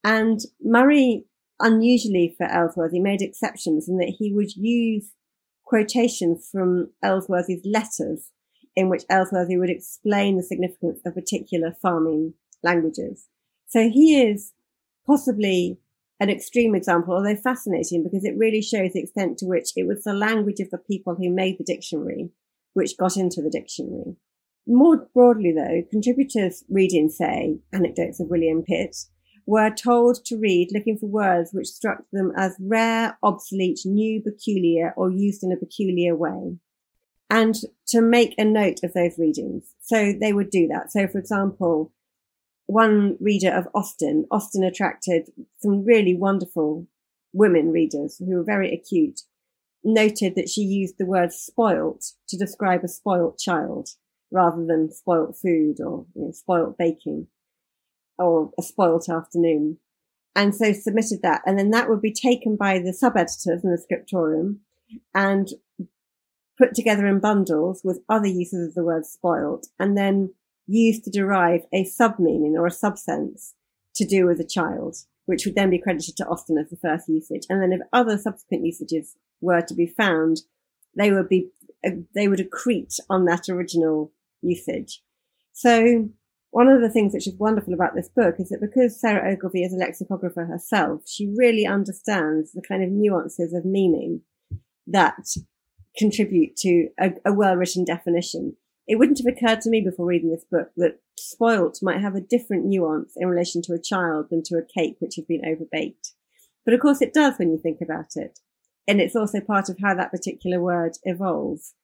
And 0.03 0.39
Murray, 0.61 1.25
unusually 1.59 2.33
for 2.37 2.47
Elworthy, 2.47 3.01
made 3.01 3.21
exceptions 3.21 3.89
in 3.89 3.97
that 3.97 4.15
he 4.17 4.33
would 4.33 4.55
use 4.55 5.11
quotations 5.65 6.49
from 6.51 6.91
Elworthy's 7.03 7.65
letters 7.65 8.29
in 8.75 8.89
which 8.89 9.03
Elworthy 9.09 9.59
would 9.59 9.69
explain 9.69 10.37
the 10.37 10.43
significance 10.43 11.01
of 11.05 11.13
particular 11.13 11.75
farming 11.81 12.33
languages. 12.63 13.27
So 13.67 13.89
he 13.89 14.21
is 14.21 14.53
possibly 15.05 15.79
an 16.19 16.29
extreme 16.29 16.75
example, 16.75 17.13
although 17.15 17.35
fascinating 17.35 18.03
because 18.03 18.25
it 18.25 18.37
really 18.37 18.61
shows 18.61 18.93
the 18.93 19.01
extent 19.01 19.37
to 19.37 19.45
which 19.45 19.71
it 19.75 19.87
was 19.87 20.03
the 20.03 20.13
language 20.13 20.59
of 20.59 20.69
the 20.69 20.77
people 20.77 21.15
who 21.15 21.29
made 21.29 21.57
the 21.57 21.63
dictionary 21.63 22.29
which 22.73 22.97
got 22.97 23.17
into 23.17 23.41
the 23.41 23.49
dictionary. 23.49 24.15
More 24.67 25.07
broadly, 25.13 25.51
though, 25.51 25.81
contributors 25.89 26.63
reading, 26.69 27.09
say, 27.09 27.59
Anecdotes 27.73 28.19
of 28.19 28.29
William 28.29 28.61
Pitt, 28.61 28.95
were 29.45 29.71
told 29.71 30.23
to 30.25 30.37
read 30.37 30.69
looking 30.71 30.97
for 30.97 31.07
words 31.07 31.49
which 31.51 31.67
struck 31.67 32.03
them 32.13 32.31
as 32.37 32.55
rare, 32.59 33.17
obsolete, 33.23 33.79
new, 33.85 34.21
peculiar, 34.21 34.93
or 34.95 35.09
used 35.09 35.43
in 35.43 35.51
a 35.51 35.57
peculiar 35.57 36.15
way. 36.15 36.57
And 37.31 37.55
to 37.87 38.01
make 38.01 38.35
a 38.37 38.45
note 38.45 38.83
of 38.83 38.93
those 38.93 39.17
readings. 39.17 39.73
So 39.81 40.13
they 40.13 40.33
would 40.33 40.51
do 40.51 40.67
that. 40.67 40.91
So, 40.91 41.07
for 41.07 41.17
example, 41.17 41.91
one 42.69 43.17
reader 43.19 43.49
of 43.51 43.67
Austen, 43.73 44.27
Austen 44.29 44.63
attracted 44.63 45.31
some 45.57 45.83
really 45.83 46.13
wonderful 46.13 46.85
women 47.33 47.71
readers 47.71 48.19
who 48.19 48.35
were 48.35 48.43
very 48.43 48.71
acute, 48.71 49.21
noted 49.83 50.35
that 50.35 50.49
she 50.49 50.61
used 50.61 50.99
the 50.99 51.05
word 51.07 51.33
spoilt 51.33 52.11
to 52.27 52.37
describe 52.37 52.83
a 52.83 52.87
spoilt 52.87 53.39
child. 53.39 53.89
rather 54.31 54.63
than 54.63 54.91
spoilt 54.91 55.35
food 55.35 55.77
or 55.79 56.05
you 56.13 56.25
know, 56.25 56.31
spoilt 56.31 56.77
baking 56.77 57.25
or 58.19 58.51
a 58.59 58.61
spoilt 58.61 59.09
afternoon. 59.09 59.79
And 60.35 60.53
so 60.53 60.71
submitted 60.71 61.23
that. 61.23 61.41
And 61.47 61.57
then 61.57 61.71
that 61.71 61.89
would 61.89 62.03
be 62.03 62.13
taken 62.13 62.55
by 62.55 62.77
the 62.77 62.93
sub 62.93 63.17
editors 63.17 63.63
in 63.63 63.71
the 63.71 63.79
scriptorium 63.79 64.59
and 65.15 65.47
put 66.55 66.75
together 66.75 67.07
in 67.07 67.19
bundles 67.19 67.81
with 67.83 68.03
other 68.07 68.27
uses 68.27 68.67
of 68.67 68.75
the 68.75 68.83
word 68.83 69.07
spoilt 69.07 69.65
and 69.79 69.97
then 69.97 70.35
used 70.69 71.03
to 71.03 71.09
derive 71.09 71.61
a 71.73 71.83
sub 71.83 72.19
meaning 72.19 72.55
or 72.57 72.65
a 72.65 72.71
sub 72.71 72.97
sense 72.97 73.55
to 73.95 74.05
do 74.05 74.25
with 74.25 74.39
a 74.39 74.47
child, 74.47 74.95
which 75.25 75.45
would 75.45 75.55
then 75.55 75.69
be 75.69 75.79
credited 75.79 76.15
to 76.17 76.27
Austen 76.27 76.57
as 76.57 76.69
the 76.69 76.77
first 76.77 77.09
usage. 77.09 77.43
And 77.49 77.61
then 77.61 77.73
if 77.73 77.81
other 77.91 78.17
subsequent 78.17 78.65
usages 78.65 79.15
were 79.41 79.61
to 79.61 79.73
be 79.73 79.87
found, 79.87 80.41
they 80.95 81.11
would 81.11 81.29
be, 81.29 81.49
uh, 81.85 81.91
they 82.15 82.27
would 82.27 82.39
accrete 82.39 82.99
on 83.09 83.25
that 83.25 83.49
original 83.49 84.11
usage. 84.41 85.01
So 85.53 86.09
one 86.51 86.67
of 86.67 86.81
the 86.81 86.89
things 86.89 87.13
which 87.13 87.27
is 87.27 87.35
wonderful 87.35 87.73
about 87.73 87.95
this 87.95 88.09
book 88.09 88.35
is 88.39 88.49
that 88.49 88.61
because 88.61 88.99
Sarah 88.99 89.31
Ogilvie 89.31 89.63
is 89.63 89.73
a 89.73 89.77
lexicographer 89.77 90.45
herself, 90.45 91.03
she 91.07 91.33
really 91.37 91.65
understands 91.65 92.51
the 92.51 92.61
kind 92.61 92.83
of 92.83 92.89
nuances 92.89 93.53
of 93.53 93.65
meaning 93.65 94.21
that 94.87 95.27
contribute 95.97 96.55
to 96.57 96.87
a, 96.99 97.11
a 97.25 97.33
well 97.33 97.55
written 97.55 97.85
definition. 97.85 98.55
It 98.89 98.97
wouldn't 98.97 99.21
have 99.23 99.31
occurred 99.31 99.61
to 99.61 99.69
me 99.69 99.81
before 99.81 100.07
reading 100.07 100.31
this 100.31 100.45
book 100.51 100.71
that 100.77 100.99
spoilt 101.15 101.77
might 101.83 102.01
have 102.01 102.15
a 102.15 102.21
different 102.21 102.65
nuance 102.65 103.13
in 103.15 103.27
relation 103.27 103.61
to 103.61 103.73
a 103.73 103.81
child 103.81 104.31
than 104.31 104.41
to 104.45 104.55
a 104.55 104.65
cake 104.65 104.95
which 104.97 105.15
had 105.15 105.27
been 105.27 105.43
overbaked. 105.43 106.13
But 106.65 106.73
of 106.73 106.79
course 106.79 106.99
it 106.99 107.13
does 107.13 107.37
when 107.37 107.51
you 107.51 107.59
think 107.59 107.81
about 107.81 108.15
it. 108.15 108.39
And 108.87 108.99
it's 108.99 109.15
also 109.15 109.41
part 109.41 109.69
of 109.69 109.77
how 109.79 109.93
that 109.93 110.09
particular 110.09 110.59
word 110.59 110.97
evolves. 111.03 111.75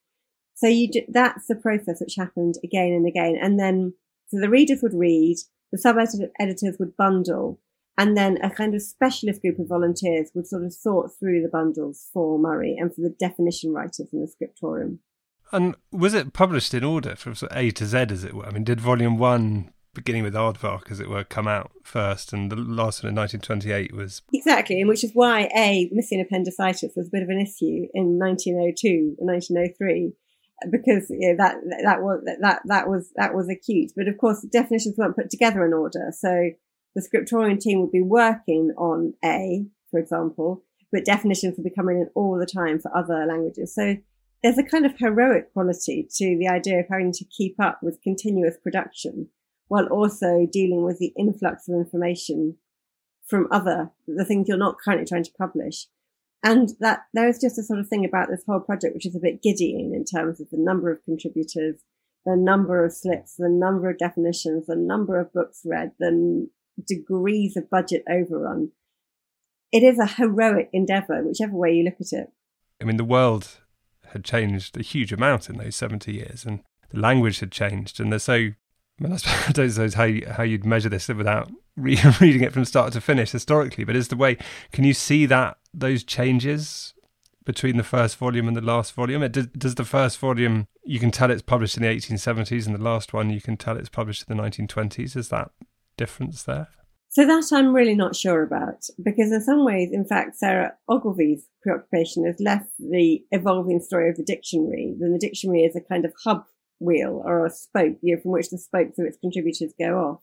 So 0.56 0.66
you 0.66 0.90
do, 0.90 1.02
that's 1.08 1.46
the 1.46 1.56
process 1.56 2.02
which 2.02 2.16
happened 2.18 2.56
again 2.64 2.92
and 2.92 3.08
again. 3.08 3.38
And 3.40 3.60
then, 3.60 3.94
so 4.30 4.40
the 4.40 4.50
readers 4.50 4.80
would 4.82 4.96
read, 4.96 5.38
the 5.72 5.78
sub 5.78 5.98
editors 6.40 6.78
would 6.80 6.98
bundle, 6.98 7.60
and 8.00 8.18
then 8.18 8.40
a 8.42 8.50
kind 8.50 8.74
of 8.74 8.82
specialist 8.82 9.44
group 9.44 9.60
of 9.60 9.68
volunteers 9.68 10.32
would 10.34 10.48
sort 10.48 10.64
of 10.64 10.74
sort 10.74 11.12
through 11.20 11.44
the 11.44 11.50
bundles 11.50 12.10
for 12.12 12.40
Murray 12.40 12.76
and 12.80 12.96
for 12.96 13.02
the 13.02 13.16
definition 13.20 13.74
writers 13.74 14.10
in 14.12 14.22
the 14.22 14.28
scriptorium. 14.28 15.02
And 15.52 15.76
was 15.92 16.14
it 16.14 16.34
published 16.34 16.74
in 16.74 16.84
order 16.84 17.16
from 17.16 17.36
A 17.52 17.72
to 17.72 17.86
Z, 17.86 17.98
as 18.10 18.24
it 18.24 18.34
were? 18.34 18.46
I 18.46 18.52
mean, 18.52 18.64
did 18.64 18.82
volume 18.82 19.18
one, 19.18 19.72
beginning 19.94 20.24
with 20.24 20.34
Aardvark, 20.34 20.92
as 20.92 21.00
it 21.00 21.10
were, 21.10 21.24
come 21.24 21.48
out 21.48 21.72
first, 21.84 22.34
and 22.34 22.52
the 22.52 22.56
last 22.56 23.04
one 23.04 23.10
in 23.10 23.16
1928 23.16 23.94
was. 23.94 24.22
Exactly, 24.34 24.80
and 24.80 24.90
which 24.90 25.04
is 25.04 25.12
why 25.14 25.50
A, 25.56 25.90
missing 25.92 26.20
appendicitis 26.22 26.94
was 26.96 27.08
a 27.08 27.12
bit 27.12 27.24
of 27.24 27.30
an 27.30 27.40
issue 27.40 27.88
in 27.94 28.20
1902 28.20 29.16
and 29.20 29.28
1903 29.28 30.14
because 30.72 31.10
you 31.10 31.30
know, 31.30 31.36
that 31.38 31.56
that 31.84 32.02
was 32.02 32.24
that 32.26 32.62
that 32.66 32.88
was 32.88 33.12
that 33.16 33.34
was 33.34 33.50
acute. 33.50 33.92
But 33.96 34.08
of 34.08 34.18
course, 34.18 34.46
definitions 34.52 34.96
weren't 34.98 35.16
put 35.16 35.30
together 35.30 35.66
in 35.66 35.74
order. 35.74 36.12
So 36.12 36.52
the 36.96 37.02
scriptorium 37.02 37.58
team 37.58 37.82
would 37.82 37.92
be 37.92 38.02
working 38.02 38.72
on 38.78 39.14
A, 39.24 39.66
for 39.92 40.00
example, 40.00 40.64
but 40.92 41.06
definitions 41.06 41.56
would 41.58 41.64
be 41.64 41.76
coming 41.76 41.98
in 41.98 42.10
all 42.16 42.38
the 42.40 42.46
time 42.46 42.80
for 42.80 42.96
other 42.96 43.26
languages. 43.26 43.76
So 43.76 43.98
there's 44.46 44.60
a 44.60 44.64
kind 44.64 44.86
of 44.86 44.94
heroic 45.00 45.52
quality 45.54 46.08
to 46.18 46.38
the 46.38 46.48
idea 46.48 46.80
of 46.80 46.86
having 46.88 47.12
to 47.12 47.26
keep 47.26 47.60
up 47.60 47.80
with 47.82 48.04
continuous 48.04 48.56
production 48.62 49.28
while 49.70 49.88
also 49.88 50.48
dealing 50.52 50.84
with 50.84 51.00
the 51.00 51.12
influx 51.18 51.68
of 51.68 51.74
information 51.74 52.56
from 53.26 53.48
other 53.50 53.90
the 54.08 54.24
things 54.24 54.48
you're 54.48 54.56
not 54.56 54.78
currently 54.78 55.04
trying 55.04 55.24
to 55.24 55.32
publish. 55.36 55.88
And 56.44 56.70
that 56.80 57.06
there 57.12 57.28
is 57.28 57.40
just 57.42 57.58
a 57.58 57.64
sort 57.64 57.80
of 57.80 57.88
thing 57.88 58.06
about 58.06 58.28
this 58.30 58.44
whole 58.46 58.60
project 58.60 58.94
which 58.94 59.08
is 59.08 59.16
a 59.16 59.20
bit 59.20 59.42
giddying 59.42 59.96
in 59.96 60.06
terms 60.06 60.40
of 60.40 60.52
the 60.52 60.60
number 60.60 60.92
of 60.92 61.04
contributors, 61.06 61.82
the 62.24 62.38
number 62.38 62.86
of 62.86 62.94
slips, 62.94 63.38
the 63.38 63.50
number 63.50 63.90
of 63.90 63.98
definitions, 63.98 64.68
the 64.68 64.76
number 64.76 65.20
of 65.20 65.34
books 65.34 65.64
read, 65.66 65.94
the 65.98 66.48
degrees 66.88 67.58
of 67.58 67.68
budget 67.72 68.04
overrun. 68.08 68.70
It 69.72 69.82
is 69.82 69.98
a 69.98 70.06
heroic 70.06 70.70
endeavour, 70.72 71.24
whichever 71.24 71.56
way 71.56 71.74
you 71.74 71.84
look 71.84 72.00
at 72.00 72.16
it. 72.16 72.32
I 72.80 72.86
mean, 72.86 72.98
the 72.98 73.04
world 73.04 73.62
had 74.16 74.24
changed 74.24 74.78
a 74.78 74.82
huge 74.82 75.12
amount 75.12 75.50
in 75.50 75.58
those 75.58 75.76
70 75.76 76.12
years, 76.12 76.46
and 76.46 76.62
the 76.90 77.00
language 77.00 77.40
had 77.40 77.52
changed, 77.52 78.00
and 78.00 78.22
so. 78.22 78.34
I, 78.34 79.04
mean, 79.04 79.12
I 79.12 79.52
don't 79.52 79.70
suppose 79.70 79.96
how 79.96 80.06
you, 80.06 80.26
how 80.26 80.44
you'd 80.44 80.66
measure 80.66 80.88
this 80.88 81.10
without 81.10 81.52
re- 81.76 82.00
reading 82.22 82.44
it 82.44 82.54
from 82.54 82.64
start 82.64 82.94
to 82.94 83.02
finish 83.02 83.32
historically, 83.32 83.84
but 83.84 83.96
is 83.96 84.08
the 84.08 84.16
way. 84.16 84.38
Can 84.72 84.86
you 84.86 84.94
see 84.94 85.26
that 85.26 85.58
those 85.74 86.04
changes 86.04 86.94
between 87.44 87.76
the 87.76 87.84
first 87.84 88.16
volume 88.16 88.48
and 88.48 88.56
the 88.56 88.62
last 88.62 88.94
volume? 88.94 89.22
It, 89.22 89.34
does, 89.34 89.48
does 89.48 89.76
the 89.76 89.84
first 89.84 90.18
volume 90.18 90.68
you 90.86 91.00
can 91.00 91.12
tell 91.12 91.30
it's 91.30 91.42
published 91.42 91.76
in 91.76 91.84
the 91.84 91.90
1870s, 91.90 92.66
and 92.66 92.74
the 92.74 92.82
last 92.82 93.14
one 93.14 93.30
you 93.30 93.42
can 93.42 93.58
tell 93.58 93.76
it's 93.76 93.90
published 93.90 94.24
in 94.30 94.38
the 94.38 94.42
1920s? 94.42 95.18
Is 95.18 95.28
that 95.28 95.52
difference 95.98 96.44
there? 96.44 96.70
So 97.16 97.26
that 97.26 97.46
I'm 97.54 97.74
really 97.74 97.96
not 97.96 98.14
sure 98.14 98.44
about 98.44 98.90
because 99.02 99.32
in 99.32 99.40
some 99.40 99.64
ways, 99.64 99.92
in 99.94 100.04
fact, 100.04 100.36
Sarah 100.36 100.74
Ogilvie's 100.90 101.48
preoccupation 101.64 102.26
has 102.26 102.36
left 102.42 102.68
the 102.78 103.24
evolving 103.32 103.80
story 103.80 104.10
of 104.10 104.18
the 104.18 104.24
dictionary. 104.24 104.94
Then 105.00 105.14
the 105.14 105.18
dictionary 105.18 105.62
is 105.62 105.78
a 105.78 105.80
kind 105.80 106.04
of 106.04 106.12
hub 106.26 106.44
wheel 106.82 107.22
or 107.24 107.46
a 107.46 107.50
spoke, 107.50 107.96
you 108.02 108.14
know, 108.14 108.22
from 108.22 108.32
which 108.32 108.50
the 108.50 108.58
spokes 108.58 109.00
of 109.00 109.06
its 109.06 109.18
contributors 109.18 109.72
go 109.80 109.98
off. 109.98 110.20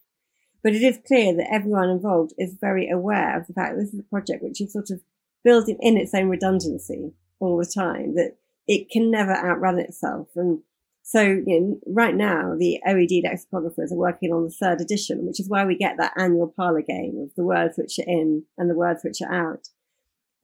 But 0.63 0.75
it 0.75 0.83
is 0.83 0.99
clear 1.07 1.35
that 1.35 1.51
everyone 1.51 1.89
involved 1.89 2.35
is 2.37 2.59
very 2.61 2.91
aware 2.91 3.41
of 3.41 3.47
the 3.47 3.55
fact 3.55 3.75
that 3.75 3.81
this 3.81 3.95
is 3.95 4.01
a 4.01 4.11
project 4.11 4.43
which 4.43 4.61
is 4.61 4.75
sort 4.75 4.91
of 4.91 5.01
building 5.43 5.79
in 5.81 5.97
its 5.97 6.13
own 6.13 6.29
redundancy 6.29 7.15
all 7.41 7.57
the 7.57 7.65
time, 7.65 8.17
that 8.17 8.37
it 8.69 8.91
can 8.91 9.11
never 9.11 9.33
outrun 9.33 9.79
itself. 9.79 10.29
And 10.37 10.61
so 11.03 11.23
you 11.23 11.61
know, 11.61 11.81
right 11.87 12.15
now, 12.15 12.55
the 12.57 12.81
OED 12.87 13.25
lexicographers 13.25 13.91
are 13.91 13.97
working 13.97 14.33
on 14.33 14.45
the 14.45 14.51
third 14.51 14.81
edition, 14.81 15.27
which 15.27 15.41
is 15.41 15.49
why 15.49 15.65
we 15.65 15.77
get 15.77 15.97
that 15.99 16.12
annual 16.17 16.53
parlour 16.57 16.83
game 16.83 17.19
of 17.23 17.35
the 17.37 17.45
words 17.45 17.77
which 17.77 17.99
are 17.99 18.09
in 18.09 18.45
and 18.57 18.71
the 18.71 18.75
words 18.75 19.03
which 19.03 19.21
are 19.21 19.33
out. 19.33 19.69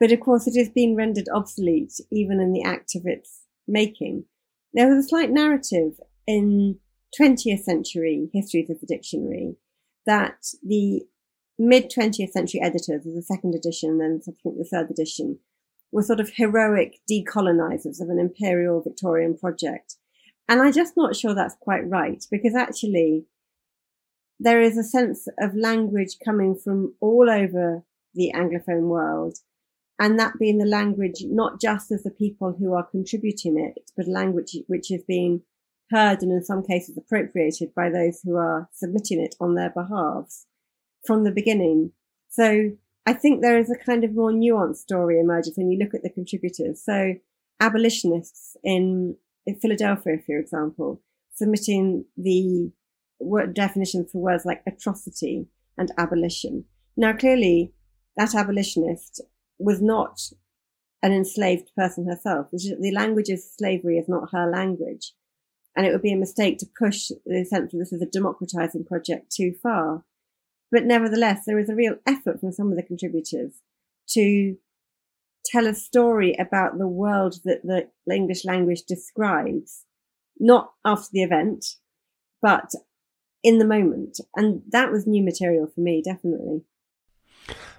But 0.01 0.13
of 0.13 0.21
course, 0.21 0.47
it 0.47 0.59
has 0.59 0.69
been 0.69 0.97
rendered 0.97 1.29
obsolete 1.33 1.95
even 2.11 2.41
in 2.41 2.53
the 2.53 2.63
act 2.63 2.95
of 2.97 3.03
its 3.05 3.43
making. 3.67 4.25
There 4.75 4.89
was 4.89 5.05
a 5.05 5.09
slight 5.09 5.31
narrative 5.31 6.01
in 6.27 6.79
20th 7.19 7.61
century 7.61 8.29
histories 8.33 8.69
of 8.69 8.81
the 8.81 8.87
dictionary 8.87 9.57
that 10.07 10.39
the 10.63 11.03
mid 11.59 11.91
20th 11.91 12.31
century 12.31 12.61
editors 12.63 13.07
of 13.07 13.15
the 13.15 13.23
second 13.23 13.55
edition 13.55 14.01
and 14.03 14.23
subsequently 14.23 14.63
the 14.63 14.69
third 14.69 14.91
edition 14.91 15.39
were 15.91 16.03
sort 16.03 16.21
of 16.21 16.31
heroic 16.31 16.99
decolonizers 17.11 18.01
of 18.01 18.09
an 18.11 18.19
imperial 18.19 18.83
Victorian 18.83 19.37
project 19.37 19.97
and 20.49 20.63
I'm 20.63 20.73
just 20.73 20.97
not 20.97 21.15
sure 21.15 21.35
that's 21.35 21.57
quite 21.61 21.89
right 21.89 22.25
because 22.31 22.55
actually 22.55 23.27
there 24.41 24.61
is 24.61 24.79
a 24.79 24.85
sense 24.85 25.29
of 25.39 25.55
language 25.55 26.17
coming 26.25 26.55
from 26.55 26.95
all 27.01 27.29
over 27.29 27.85
the 28.15 28.33
Anglophone 28.35 28.89
world. 28.89 29.39
And 30.01 30.19
that 30.19 30.39
being 30.39 30.59
the 30.59 30.65
language, 30.65 31.25
not 31.25 31.61
just 31.61 31.91
of 31.91 32.05
the 32.05 32.11
people 32.11 32.57
who 32.59 32.73
are 32.73 32.85
contributing 32.85 33.59
it, 33.59 33.91
but 33.97 34.07
language 34.07 34.57
which 34.69 34.93
is 34.93 35.03
being 35.03 35.43
heard 35.91 36.23
and 36.23 36.31
in 36.31 36.45
some 36.45 36.63
cases 36.63 36.97
appropriated 36.97 37.75
by 37.75 37.91
those 37.91 38.21
who 38.23 38.37
are 38.37 38.69
submitting 38.73 39.21
it 39.21 39.35
on 39.41 39.55
their 39.55 39.71
behalves 39.71 40.47
from 41.05 41.25
the 41.25 41.33
beginning. 41.33 41.93
So 42.29 42.73
I 43.07 43.13
think 43.13 43.41
there 43.41 43.59
is 43.59 43.71
a 43.71 43.85
kind 43.85 44.05
of 44.05 44.15
more 44.15 44.31
nuanced 44.31 44.77
story 44.77 45.19
emerges 45.19 45.57
when 45.57 45.71
you 45.71 45.79
look 45.79 45.95
at 45.95 46.03
the 46.03 46.11
contributors. 46.11 46.81
So 46.85 47.15
abolitionists 47.59 48.57
in 48.63 49.17
in 49.49 49.59
Philadelphia, 49.59 50.19
for 50.25 50.39
example, 50.39 51.01
submitting 51.35 52.05
the 52.19 52.71
word 53.19 53.55
definition 53.55 54.05
for 54.05 54.19
words 54.21 54.45
like 54.45 54.63
atrocity 54.67 55.47
and 55.79 55.91
abolition. 55.97 56.67
Now, 56.99 57.15
clearly, 57.15 57.73
that 58.19 58.35
abolitionist 58.35 59.23
was 59.59 59.81
not 59.81 60.21
an 61.03 61.13
enslaved 61.13 61.71
person 61.75 62.07
herself. 62.07 62.49
The 62.51 62.93
language 62.95 63.31
of 63.31 63.41
slavery 63.41 63.97
is 63.97 64.07
not 64.07 64.33
her 64.33 64.51
language. 64.51 65.13
And 65.75 65.87
it 65.87 65.93
would 65.93 66.03
be 66.03 66.13
a 66.13 66.17
mistake 66.17 66.59
to 66.59 66.67
push 66.79 67.09
the 67.25 67.45
sense 67.45 67.73
that 67.73 67.79
this 67.79 67.93
is 67.93 68.03
a 68.03 68.07
democratizing 68.07 68.85
project 68.85 69.35
too 69.35 69.55
far. 69.63 70.05
But 70.71 70.85
nevertheless, 70.85 71.45
there 71.47 71.59
is 71.59 71.71
a 71.71 71.75
real 71.75 71.97
effort 72.05 72.41
from 72.41 72.53
some 72.53 72.71
of 72.71 72.77
the 72.77 72.83
contributors 72.83 73.63
to 74.09 74.59
tell 75.45 75.67
a 75.67 75.75
story 75.75 76.35
about 76.39 76.79
the 76.79 76.89
world 76.89 77.37
that 77.45 77.63
the 77.63 78.15
English 78.15 78.45
language 78.45 78.83
describes, 78.83 79.85
not 80.39 80.73
after 80.85 81.09
the 81.13 81.23
event, 81.23 81.65
but 82.43 82.73
in 83.43 83.59
the 83.59 83.65
moment. 83.65 84.21
And 84.37 84.63
that 84.71 84.91
was 84.91 85.07
new 85.07 85.23
material 85.23 85.67
for 85.67 85.81
me, 85.81 86.03
definitely. 86.03 86.63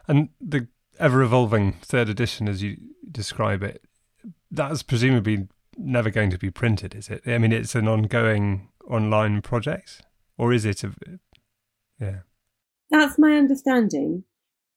And 0.07 0.29
the 0.41 0.67
ever 0.99 1.21
evolving 1.21 1.73
third 1.81 2.09
edition, 2.09 2.47
as 2.47 2.63
you 2.63 2.77
describe 3.11 3.63
it, 3.63 3.83
that's 4.51 4.83
presumably 4.83 5.47
never 5.77 6.09
going 6.09 6.31
to 6.31 6.37
be 6.37 6.49
printed, 6.49 6.95
is 6.95 7.09
it? 7.09 7.21
I 7.25 7.37
mean, 7.37 7.53
it's 7.53 7.75
an 7.75 7.87
ongoing 7.87 8.69
online 8.89 9.41
project, 9.41 10.01
or 10.37 10.51
is 10.51 10.65
it? 10.65 10.83
A, 10.83 10.91
yeah. 11.99 12.19
That's 12.89 13.19
my 13.19 13.37
understanding. 13.37 14.23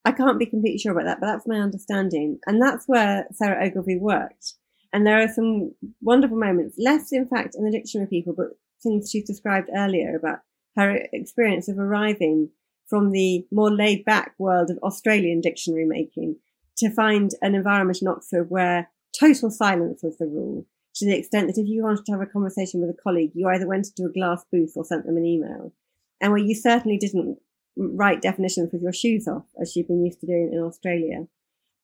I 0.05 0.13
can't 0.13 0.39
be 0.39 0.47
completely 0.47 0.79
sure 0.79 0.93
about 0.93 1.05
that, 1.05 1.21
but 1.21 1.27
that's 1.27 1.47
my 1.47 1.61
understanding. 1.61 2.39
And 2.47 2.61
that's 2.61 2.87
where 2.87 3.27
Sarah 3.33 3.65
Ogilvie 3.65 3.99
worked. 3.99 4.55
And 4.93 5.07
there 5.07 5.23
are 5.23 5.29
some 5.29 5.73
wonderful 6.03 6.37
moments, 6.37 6.77
less 6.79 7.13
in 7.13 7.27
fact 7.27 7.55
in 7.55 7.65
the 7.65 7.71
dictionary 7.71 8.09
people, 8.09 8.35
but 8.37 8.49
things 8.83 9.11
she 9.11 9.23
described 9.23 9.71
earlier 9.75 10.17
about 10.17 10.41
her 10.77 10.99
experience 11.13 11.69
of 11.69 11.79
arriving 11.79 12.51
from 12.89 13.11
the 13.11 13.47
more 13.51 13.71
laid 13.71 14.05
back 14.05 14.35
world 14.39 14.71
of 14.71 14.79
Australian 14.79 15.41
dictionary 15.41 15.87
making 15.87 16.37
to 16.77 16.91
find 16.91 17.31
an 17.41 17.55
environment 17.55 17.99
in 18.03 18.09
Oxford 18.09 18.51
where 18.51 18.91
total 19.19 19.51
silence 19.51 20.03
was 20.03 20.19
the 20.19 20.27
rule 20.27 20.67
to 20.95 21.07
the 21.07 21.17
extent 21.17 21.47
that 21.47 21.61
if 21.61 21.67
you 21.67 21.83
wanted 21.83 22.05
to 22.05 22.13
have 22.13 22.21
a 22.21 22.27
conversation 22.27 22.81
with 22.81 22.91
a 22.91 23.03
colleague, 23.03 23.31
you 23.35 23.49
either 23.49 23.67
went 23.67 23.87
into 23.87 24.09
a 24.09 24.13
glass 24.13 24.45
booth 24.53 24.73
or 24.77 24.85
sent 24.85 25.07
them 25.07 25.17
an 25.17 25.25
email. 25.25 25.73
And 26.21 26.33
where 26.33 26.43
you 26.43 26.55
certainly 26.55 26.99
didn't 26.99 27.39
write 27.77 28.23
definitions 28.23 28.71
with 28.73 28.83
your 28.83 28.93
shoes 28.93 29.27
off, 29.27 29.45
as 29.61 29.75
you've 29.75 29.89
been 29.89 30.05
used 30.05 30.21
to 30.21 30.27
doing 30.27 30.51
in 30.53 30.61
Australia. 30.61 31.27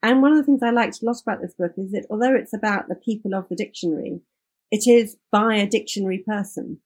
And 0.03 0.22
one 0.22 0.33
of 0.33 0.38
the 0.38 0.44
things 0.44 0.62
I 0.62 0.70
liked 0.70 1.03
a 1.03 1.05
lot 1.05 1.20
about 1.20 1.40
this 1.40 1.55
book 1.55 1.72
is 1.77 1.90
that 1.92 2.07
although 2.11 2.35
it's 2.35 2.55
about 2.55 2.88
the 2.88 2.94
people 2.94 3.35
of 3.35 3.48
the 3.48 3.57
dictionary, 3.57 4.20
it 4.70 4.87
is 4.87 5.16
by 5.33 5.57
a 5.57 5.66
dictionary 5.66 6.22
person. 6.27 6.81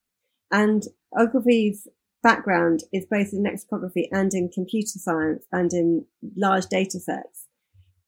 And 0.51 0.85
Ogilvie's 1.19 1.89
background 2.23 2.85
is 2.93 3.05
both 3.11 3.33
in 3.33 3.43
lexicography 3.43 4.09
and 4.13 4.33
in 4.33 4.51
computer 4.53 4.99
science 4.99 5.45
and 5.51 5.73
in 5.73 6.07
large 6.37 6.67
data 6.67 7.01
sets. 7.01 7.47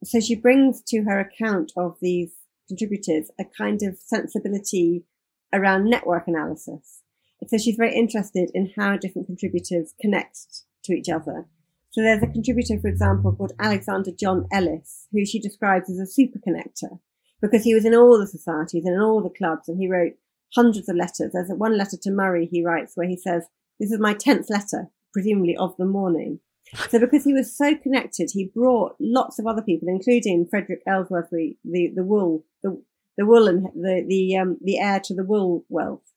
So 0.04 0.20
she 0.20 0.36
brings 0.36 0.82
to 0.88 1.02
her 1.02 1.18
account 1.18 1.72
of 1.76 1.96
these 2.00 2.34
contributors 2.68 3.30
a 3.38 3.44
kind 3.44 3.82
of 3.82 3.98
sensibility 3.98 5.04
around 5.52 5.90
network 5.90 6.28
analysis. 6.28 7.00
So 7.46 7.58
she's 7.58 7.76
very 7.76 7.94
interested 7.94 8.50
in 8.54 8.72
how 8.76 8.96
different 8.96 9.26
contributors 9.26 9.92
connect 10.00 10.64
to 10.84 10.92
each 10.92 11.08
other. 11.08 11.46
So 11.90 12.02
there's 12.02 12.22
a 12.22 12.26
contributor, 12.26 12.78
for 12.80 12.88
example, 12.88 13.32
called 13.32 13.52
Alexander 13.60 14.10
John 14.10 14.46
Ellis, 14.52 15.06
who 15.12 15.24
she 15.24 15.38
describes 15.38 15.88
as 15.88 15.98
a 15.98 16.06
super 16.06 16.38
connector 16.38 16.98
because 17.40 17.62
he 17.62 17.74
was 17.74 17.84
in 17.84 17.94
all 17.94 18.18
the 18.18 18.26
societies 18.26 18.84
and 18.84 18.94
in 18.94 19.00
all 19.00 19.22
the 19.22 19.30
clubs 19.30 19.68
and 19.68 19.78
he 19.78 19.88
wrote 19.88 20.14
hundreds 20.54 20.88
of 20.88 20.96
letters. 20.96 21.30
There's 21.32 21.50
one 21.50 21.76
letter 21.76 21.96
to 22.02 22.10
Murray 22.10 22.46
he 22.46 22.64
writes 22.64 22.92
where 22.94 23.08
he 23.08 23.16
says, 23.16 23.44
this 23.78 23.92
is 23.92 24.00
my 24.00 24.14
10th 24.14 24.50
letter, 24.50 24.88
presumably 25.12 25.56
of 25.56 25.76
the 25.76 25.84
morning. 25.84 26.40
So 26.88 26.98
because 26.98 27.24
he 27.24 27.32
was 27.34 27.56
so 27.56 27.76
connected, 27.76 28.30
he 28.32 28.50
brought 28.54 28.96
lots 28.98 29.38
of 29.38 29.46
other 29.46 29.62
people, 29.62 29.88
including 29.88 30.46
Frederick 30.48 30.80
Ellsworth, 30.86 31.30
the, 31.30 31.56
the, 31.64 31.92
the 31.94 32.02
wool, 32.02 32.44
the, 32.62 32.82
the 33.16 33.26
wool 33.26 33.46
and 33.46 33.66
the, 33.74 34.04
the, 34.08 34.36
um, 34.36 34.58
the 34.62 34.78
heir 34.78 35.00
to 35.04 35.14
the 35.14 35.24
wool 35.24 35.64
wealth 35.68 36.12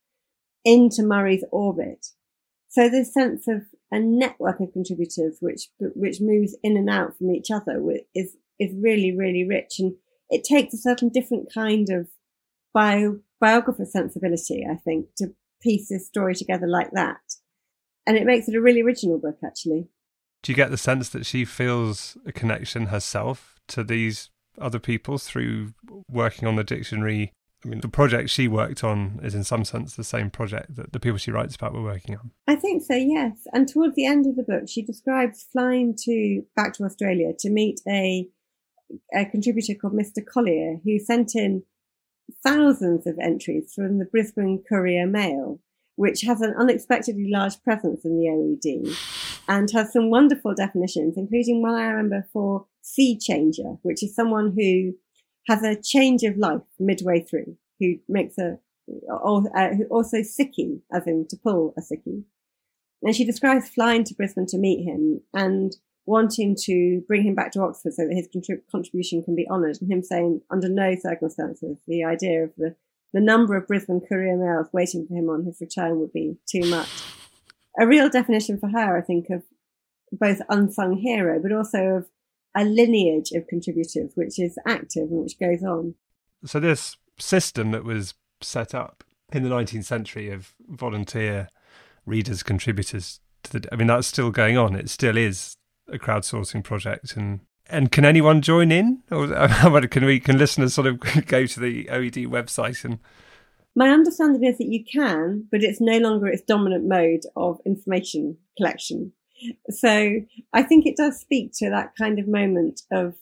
into 0.64 1.04
Murray's 1.04 1.44
orbit. 1.52 2.08
So 2.70 2.90
this 2.90 3.14
sense 3.14 3.48
of 3.48 3.64
a 3.92 4.00
network 4.00 4.60
of 4.60 4.74
contributors, 4.74 5.38
which, 5.40 5.70
which 5.80 6.20
moves 6.20 6.56
in 6.64 6.78
and 6.78 6.90
out 6.90 7.18
from 7.18 7.32
each 7.32 7.52
other 7.52 7.82
is, 8.14 8.36
is 8.60 8.74
really, 8.76 9.16
really 9.16 9.46
rich. 9.48 9.80
And 9.80 9.94
it 10.30 10.44
takes 10.44 10.74
a 10.74 10.78
certain 10.78 11.10
different 11.10 11.54
kind 11.54 11.90
of 11.90 12.08
bio, 12.74 13.20
biographer 13.40 13.86
sensibility, 13.86 14.66
I 14.70 14.76
think, 14.76 15.08
to 15.18 15.34
piece 15.62 15.90
this 15.90 16.08
story 16.08 16.36
together 16.36 16.68
like 16.68 16.92
that. 16.92 17.22
And 18.06 18.18
it 18.18 18.26
makes 18.26 18.48
it 18.48 18.56
a 18.56 18.62
really 18.62 18.82
original 18.82 19.20
book, 19.20 19.38
actually. 19.46 19.90
Do 20.44 20.52
you 20.52 20.56
get 20.56 20.72
the 20.72 20.78
sense 20.78 21.10
that 21.10 21.26
she 21.26 21.46
feels 21.46 22.18
a 22.26 22.32
connection 22.32 22.88
herself 22.88 23.56
to 23.70 23.84
these 23.84 24.30
other 24.60 24.80
people 24.80 25.18
through 25.18 25.74
working 26.10 26.48
on 26.48 26.56
the 26.56 26.64
dictionary? 26.64 27.34
I 27.66 27.70
mean, 27.70 27.82
the 27.82 27.90
project 27.90 28.30
she 28.30 28.48
worked 28.48 28.84
on 28.84 29.20
is 29.24 29.34
in 29.34 29.44
some 29.44 29.66
sense 29.66 29.96
the 29.96 30.04
same 30.04 30.30
project 30.30 30.76
that 30.76 30.94
the 30.94 31.00
people 31.00 31.18
she 31.18 31.32
writes 31.32 31.56
about 31.56 31.74
were 31.74 31.82
working 31.82 32.16
on. 32.16 32.32
I 32.48 32.56
think 32.56 32.84
so, 32.84 32.94
yes. 32.96 33.48
And 33.52 33.68
towards 33.68 33.96
the 33.96 34.06
end 34.06 34.28
of 34.28 34.36
the 34.36 34.44
book, 34.44 34.70
she 34.70 34.84
describes 34.84 35.48
flying 35.52 35.96
to 36.04 36.44
back 36.56 36.74
to 36.74 36.84
Australia 36.84 37.32
to 37.40 37.50
meet 37.50 37.82
a 37.88 38.30
a 39.14 39.26
contributor 39.26 39.74
called 39.74 39.94
Mr. 39.94 40.26
Collier 40.26 40.78
who 40.86 40.98
sent 40.98 41.36
in 41.36 41.64
thousands 42.42 43.06
of 43.06 43.20
entries 43.20 43.74
from 43.74 44.00
the 44.00 44.06
Brisbane 44.06 44.64
Courier 44.70 45.06
Mail 45.06 45.60
which 45.98 46.22
has 46.22 46.42
an 46.42 46.54
unexpectedly 46.58 47.28
large 47.30 47.62
presence 47.64 48.06
in 48.06 48.18
the 48.18 48.28
OED 48.28 48.96
and 49.50 49.70
has 49.72 49.92
some 49.92 50.10
wonderful 50.10 50.54
definitions, 50.54 51.16
including 51.18 51.62
one 51.62 51.74
I 51.74 51.88
remember 51.88 52.28
for 52.32 52.68
sea 52.82 53.18
changer, 53.18 53.78
which 53.82 54.04
is 54.04 54.16
someone 54.16 54.54
who 54.56 54.94
has 55.48 55.64
a 55.64 55.82
change 55.82 56.24
of 56.24 56.38
life 56.38 56.62
midway 56.80 57.22
through, 57.22 57.58
who 57.80 57.96
makes 58.08 58.38
a, 58.38 58.60
or, 59.08 59.44
uh, 59.58 59.74
who 59.76 59.86
also 59.86 60.18
sickie, 60.18 60.82
as 60.94 61.08
in 61.08 61.28
to 61.30 61.38
pull 61.38 61.74
a 61.78 61.82
sickie. 61.82 62.24
And 63.04 63.16
she 63.16 63.26
describes 63.26 63.70
flying 63.70 64.04
to 64.06 64.16
Brisbane 64.16 64.48
to 64.48 64.58
meet 64.58 64.84
him 64.84 65.22
and 65.34 65.76
wanting 66.06 66.56
to 66.64 67.02
bring 67.08 67.24
him 67.24 67.36
back 67.36 67.52
to 67.52 67.62
Oxford 67.62 67.94
so 67.94 68.08
that 68.08 68.16
his 68.16 68.28
contrib- 68.28 68.64
contribution 68.72 69.24
can 69.24 69.36
be 69.36 69.48
honoured, 69.50 69.78
and 69.82 69.92
him 69.92 70.04
saying, 70.04 70.42
under 70.50 70.70
no 70.70 70.96
circumstances, 70.96 71.78
the 71.88 72.04
idea 72.04 72.44
of 72.44 72.52
the 72.58 72.76
the 73.14 73.22
number 73.22 73.56
of 73.56 73.68
Brisbane 73.68 74.02
Courier 74.02 74.36
mails 74.36 74.68
waiting 74.74 75.08
for 75.08 75.16
him 75.16 75.30
on 75.30 75.46
his 75.46 75.62
return 75.62 76.00
would 76.00 76.12
be 76.12 76.38
too 76.46 76.70
much. 76.70 76.90
A 77.80 77.88
real 77.88 78.10
definition 78.10 78.60
for 78.60 78.68
her, 78.68 78.98
I 78.98 79.02
think, 79.02 79.30
of 79.30 79.44
both 80.12 80.42
unsung 80.50 80.98
hero, 80.98 81.40
but 81.42 81.54
also 81.54 81.80
of 81.80 82.08
a 82.56 82.64
lineage 82.64 83.32
of 83.32 83.48
contributors, 83.48 84.12
which 84.16 84.40
is 84.40 84.58
active 84.66 85.10
and 85.10 85.24
which 85.24 85.40
goes 85.40 85.64
on. 85.64 85.96
So 86.46 86.60
this 86.60 86.96
system 87.20 87.72
that 87.72 87.84
was 87.84 88.14
set 88.42 88.74
up 88.74 89.04
in 89.32 89.44
the 89.44 89.50
19th 89.50 89.86
century 89.86 90.30
of 90.30 90.54
volunteer 90.68 91.50
readers, 92.06 92.44
contributors 92.44 93.20
to 93.44 93.60
the, 93.60 93.70
I 93.72 93.76
mean, 93.76 93.88
that's 93.88 94.08
still 94.08 94.32
going 94.32 94.58
on. 94.58 94.76
It 94.76 94.90
still 94.90 95.18
is 95.18 95.58
a 95.92 95.98
crowdsourcing 95.98 96.64
project 96.64 97.16
and 97.16 97.42
and 97.70 97.92
can 97.92 98.06
anyone 98.06 98.42
join 98.42 98.72
in, 98.72 99.04
or 99.12 99.28
can 99.90 100.06
we? 100.06 100.20
Can 100.20 100.38
listeners 100.38 100.74
sort 100.74 100.88
of 100.88 101.00
go 101.26 101.46
to 101.46 101.60
the 101.60 101.86
OED 101.86 102.28
website 102.28 102.84
and? 102.86 103.00
My 103.76 103.90
understanding 103.90 104.44
is 104.44 104.58
that 104.58 104.68
you 104.68 104.84
can, 104.84 105.48
but 105.52 105.64
it's 105.64 105.80
no 105.80 106.00
longer 106.00 106.28
its 106.28 106.42
dominant 106.42 106.88
mode 106.88 107.22
of 107.36 107.60
information 107.66 108.38
collection. 108.58 109.14
So 109.70 110.22
I 110.54 110.64
think 110.64 110.86
it 110.86 110.98
does 110.98 111.20
speak 111.20 111.52
to 111.58 111.70
that 111.70 111.94
kind 111.98 112.20
of 112.20 112.28
moment 112.28 112.82
of, 112.92 113.16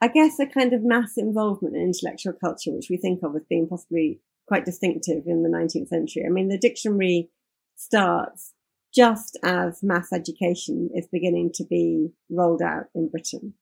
I 0.00 0.08
guess, 0.08 0.38
a 0.38 0.46
kind 0.46 0.72
of 0.72 0.82
mass 0.82 1.12
involvement 1.16 1.76
in 1.76 1.82
intellectual 1.82 2.32
culture, 2.32 2.72
which 2.72 2.88
we 2.90 2.96
think 2.96 3.22
of 3.22 3.36
as 3.36 3.44
being 3.48 3.68
possibly 3.68 4.20
quite 4.46 4.64
distinctive 4.64 5.24
in 5.26 5.42
the 5.42 5.48
19th 5.48 5.88
century. 5.88 6.24
I 6.26 6.30
mean, 6.30 6.48
the 6.48 6.58
dictionary 6.58 7.30
starts 7.76 8.52
just 8.94 9.38
as 9.42 9.82
mass 9.82 10.12
education 10.12 10.90
is 10.94 11.08
beginning 11.10 11.50
to 11.54 11.64
be 11.64 12.12
rolled 12.30 12.62
out 12.62 12.86
in 12.94 13.08
Britain 13.08 13.54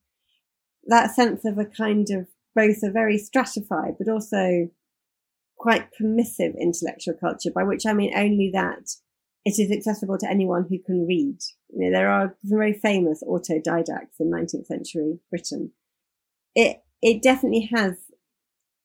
that 0.86 1.14
sense 1.14 1.44
of 1.44 1.58
a 1.58 1.64
kind 1.64 2.08
of 2.10 2.28
both 2.54 2.82
a 2.82 2.90
very 2.90 3.18
stratified 3.18 3.94
but 3.98 4.08
also 4.08 4.68
quite 5.56 5.92
permissive 5.96 6.54
intellectual 6.60 7.14
culture, 7.14 7.50
by 7.54 7.62
which 7.62 7.86
I 7.86 7.92
mean 7.92 8.12
only 8.16 8.50
that 8.52 8.90
it 9.44 9.58
is 9.58 9.70
accessible 9.70 10.18
to 10.18 10.28
anyone 10.28 10.66
who 10.68 10.78
can 10.78 11.06
read. 11.06 11.38
You 11.72 11.90
know, 11.90 11.98
there 11.98 12.10
are 12.10 12.36
some 12.42 12.50
very 12.50 12.72
famous 12.72 13.22
autodidacts 13.22 14.20
in 14.20 14.30
19th 14.30 14.66
century 14.66 15.18
Britain. 15.30 15.72
It, 16.54 16.82
it 17.00 17.22
definitely 17.22 17.70
has, 17.74 17.96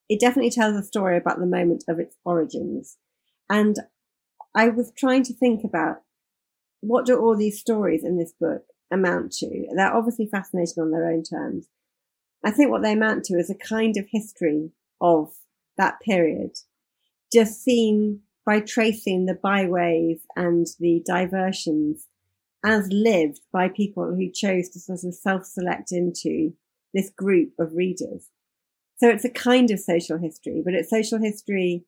it 0.09 0.19
definitely 0.19 0.51
tells 0.51 0.75
a 0.75 0.83
story 0.83 1.17
about 1.17 1.39
the 1.39 1.45
moment 1.45 1.83
of 1.87 1.99
its 1.99 2.15
origins. 2.23 2.97
And 3.49 3.77
I 4.55 4.69
was 4.69 4.91
trying 4.97 5.23
to 5.23 5.33
think 5.33 5.63
about 5.63 5.97
what 6.81 7.05
do 7.05 7.17
all 7.17 7.35
these 7.35 7.59
stories 7.59 8.03
in 8.03 8.17
this 8.17 8.33
book 8.39 8.63
amount 8.91 9.33
to? 9.33 9.67
They're 9.75 9.93
obviously 9.93 10.27
fascinating 10.27 10.81
on 10.81 10.91
their 10.91 11.09
own 11.11 11.23
terms. 11.23 11.67
I 12.43 12.51
think 12.51 12.71
what 12.71 12.83
they 12.83 12.93
amount 12.93 13.25
to 13.25 13.33
is 13.35 13.49
a 13.49 13.55
kind 13.55 13.97
of 13.97 14.05
history 14.11 14.71
of 15.01 15.33
that 15.77 15.99
period, 16.01 16.51
just 17.33 17.61
seen 17.63 18.21
by 18.45 18.61
tracing 18.61 19.25
the 19.25 19.33
byways 19.33 20.21
and 20.35 20.65
the 20.79 21.03
diversions 21.05 22.07
as 22.65 22.87
lived 22.91 23.41
by 23.51 23.69
people 23.69 24.15
who 24.15 24.31
chose 24.31 24.69
to 24.69 24.79
sort 24.79 25.03
of 25.03 25.13
self-select 25.13 25.91
into 25.91 26.53
this 26.93 27.09
group 27.09 27.53
of 27.59 27.73
readers. 27.73 28.29
So 28.97 29.09
it's 29.09 29.25
a 29.25 29.29
kind 29.29 29.69
of 29.69 29.79
social 29.79 30.17
history, 30.17 30.61
but 30.65 30.73
it's 30.73 30.89
social 30.89 31.19
history 31.19 31.85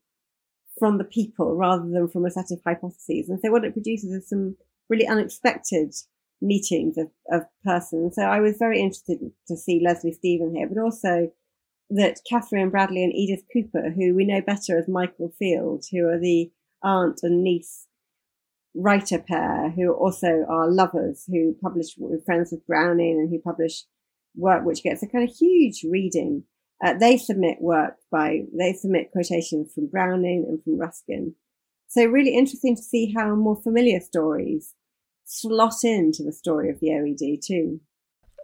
from 0.77 0.97
the 0.97 1.03
people 1.03 1.55
rather 1.55 1.87
than 1.89 2.07
from 2.07 2.25
a 2.25 2.31
set 2.31 2.51
of 2.51 2.61
hypotheses. 2.65 3.29
And 3.29 3.39
so 3.43 3.51
what 3.51 3.65
it 3.65 3.73
produces 3.73 4.11
is 4.11 4.29
some 4.29 4.55
really 4.89 5.07
unexpected 5.07 5.93
meetings 6.41 6.97
of, 6.97 7.09
of 7.31 7.43
persons. 7.65 8.15
So 8.15 8.23
I 8.23 8.39
was 8.39 8.57
very 8.57 8.79
interested 8.79 9.19
to 9.47 9.57
see 9.57 9.81
Leslie 9.83 10.13
Stephen 10.13 10.55
here, 10.55 10.69
but 10.69 10.81
also 10.81 11.31
that 11.89 12.19
Catherine 12.29 12.69
Bradley 12.69 13.03
and 13.03 13.13
Edith 13.13 13.43
Cooper, 13.51 13.89
who 13.89 14.15
we 14.15 14.23
know 14.23 14.41
better 14.41 14.77
as 14.77 14.87
Michael 14.87 15.33
Field, 15.37 15.85
who 15.91 16.07
are 16.07 16.19
the 16.19 16.51
aunt 16.83 17.19
and 17.23 17.43
niece 17.43 17.87
writer 18.75 19.19
pair, 19.19 19.71
who 19.71 19.91
also 19.93 20.45
are 20.49 20.69
lovers, 20.69 21.25
who 21.27 21.55
publish 21.61 21.95
friends 22.25 22.51
with 22.51 22.65
Browning 22.67 23.19
and 23.19 23.29
who 23.29 23.39
publish 23.39 23.83
work 24.35 24.63
which 24.63 24.83
gets 24.83 25.03
a 25.03 25.07
kind 25.07 25.27
of 25.27 25.35
huge 25.35 25.83
reading. 25.83 26.43
Uh, 26.83 26.93
they 26.93 27.17
submit 27.17 27.57
work 27.59 27.95
by, 28.11 28.41
they 28.57 28.73
submit 28.73 29.11
quotations 29.11 29.73
from 29.73 29.87
Browning 29.87 30.45
and 30.47 30.63
from 30.63 30.77
Ruskin. 30.77 31.35
So 31.87 32.05
really 32.05 32.35
interesting 32.35 32.75
to 32.75 32.81
see 32.81 33.13
how 33.15 33.35
more 33.35 33.59
familiar 33.61 33.99
stories 33.99 34.75
slot 35.25 35.83
into 35.83 36.23
the 36.23 36.31
story 36.31 36.69
of 36.69 36.79
the 36.79 36.89
OED 36.89 37.45
too. 37.45 37.81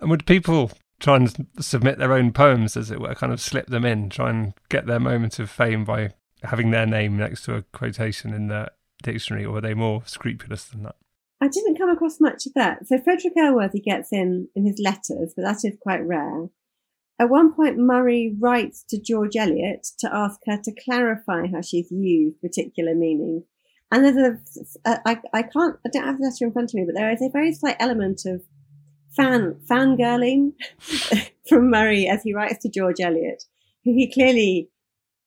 And 0.02 0.10
would 0.10 0.26
people 0.26 0.72
try 1.00 1.18
and 1.18 1.48
submit 1.60 1.98
their 1.98 2.14
own 2.14 2.32
poems, 2.32 2.76
as 2.76 2.92
it 2.92 3.00
were, 3.00 3.16
kind 3.16 3.32
of 3.32 3.40
slip 3.40 3.68
them 3.68 3.86
in, 3.86 4.10
try 4.10 4.30
and 4.30 4.54
get 4.70 4.86
their 4.86 5.00
moment 5.00 5.40
of 5.40 5.50
fame 5.50 5.86
by 5.86 6.14
having 6.44 6.72
their 6.72 6.86
name 6.86 7.18
next 7.18 7.44
to 7.46 7.56
a 7.56 7.62
quotation 7.62 8.34
in 8.34 8.48
the 8.48 8.72
dictionary, 9.04 9.46
or 9.46 9.54
were 9.54 9.62
they 9.62 9.74
more 9.74 10.04
scrupulous 10.06 10.66
than 10.66 10.84
that? 10.84 10.96
I 11.42 11.48
didn't 11.48 11.78
come 11.78 11.90
across 11.90 12.22
much 12.22 12.46
of 12.46 12.54
that. 12.54 12.88
So 12.88 12.98
Frederick 12.98 13.34
Elworthy 13.38 13.84
gets 13.84 14.12
in 14.12 14.48
in 14.56 14.66
his 14.66 14.80
letters, 14.80 15.34
but 15.36 15.44
that 15.44 15.60
is 15.64 15.78
quite 15.82 16.06
rare. 16.06 16.50
At 17.20 17.30
one 17.30 17.54
point, 17.54 17.78
Murray 17.78 18.36
writes 18.40 18.84
to 18.90 19.02
George 19.02 19.36
Eliot 19.36 19.88
to 20.00 20.14
ask 20.14 20.40
her 20.48 20.58
to 20.62 20.76
clarify 20.84 21.48
how 21.48 21.62
she's 21.62 21.92
used 21.92 22.42
particular 22.42 22.94
meanings. 22.94 23.44
And 23.92 24.04
there's 24.04 24.18
a, 24.18 24.90
a 24.90 25.02
I, 25.06 25.22
I 25.34 25.44
can't, 25.44 25.78
I 25.86 25.90
don't 25.94 26.04
have 26.04 26.18
the 26.18 26.26
letter 26.26 26.46
in 26.46 26.52
front 26.52 26.72
of 26.72 26.74
me, 26.74 26.86
but 26.86 26.96
there 26.96 27.12
is 27.12 27.22
a 27.22 27.30
very 27.32 27.54
slight 27.54 27.78
element 27.80 28.24
of 28.26 28.44
fan, 29.16 29.56
fangirling 29.70 30.54
from 31.50 31.70
Murray 31.70 32.08
as 32.08 32.24
he 32.24 32.34
writes 32.34 32.62
to 32.64 32.70
George 32.70 33.00
Eliot, 33.00 33.44
who 33.86 33.94
he 33.94 34.12
clearly 34.12 34.70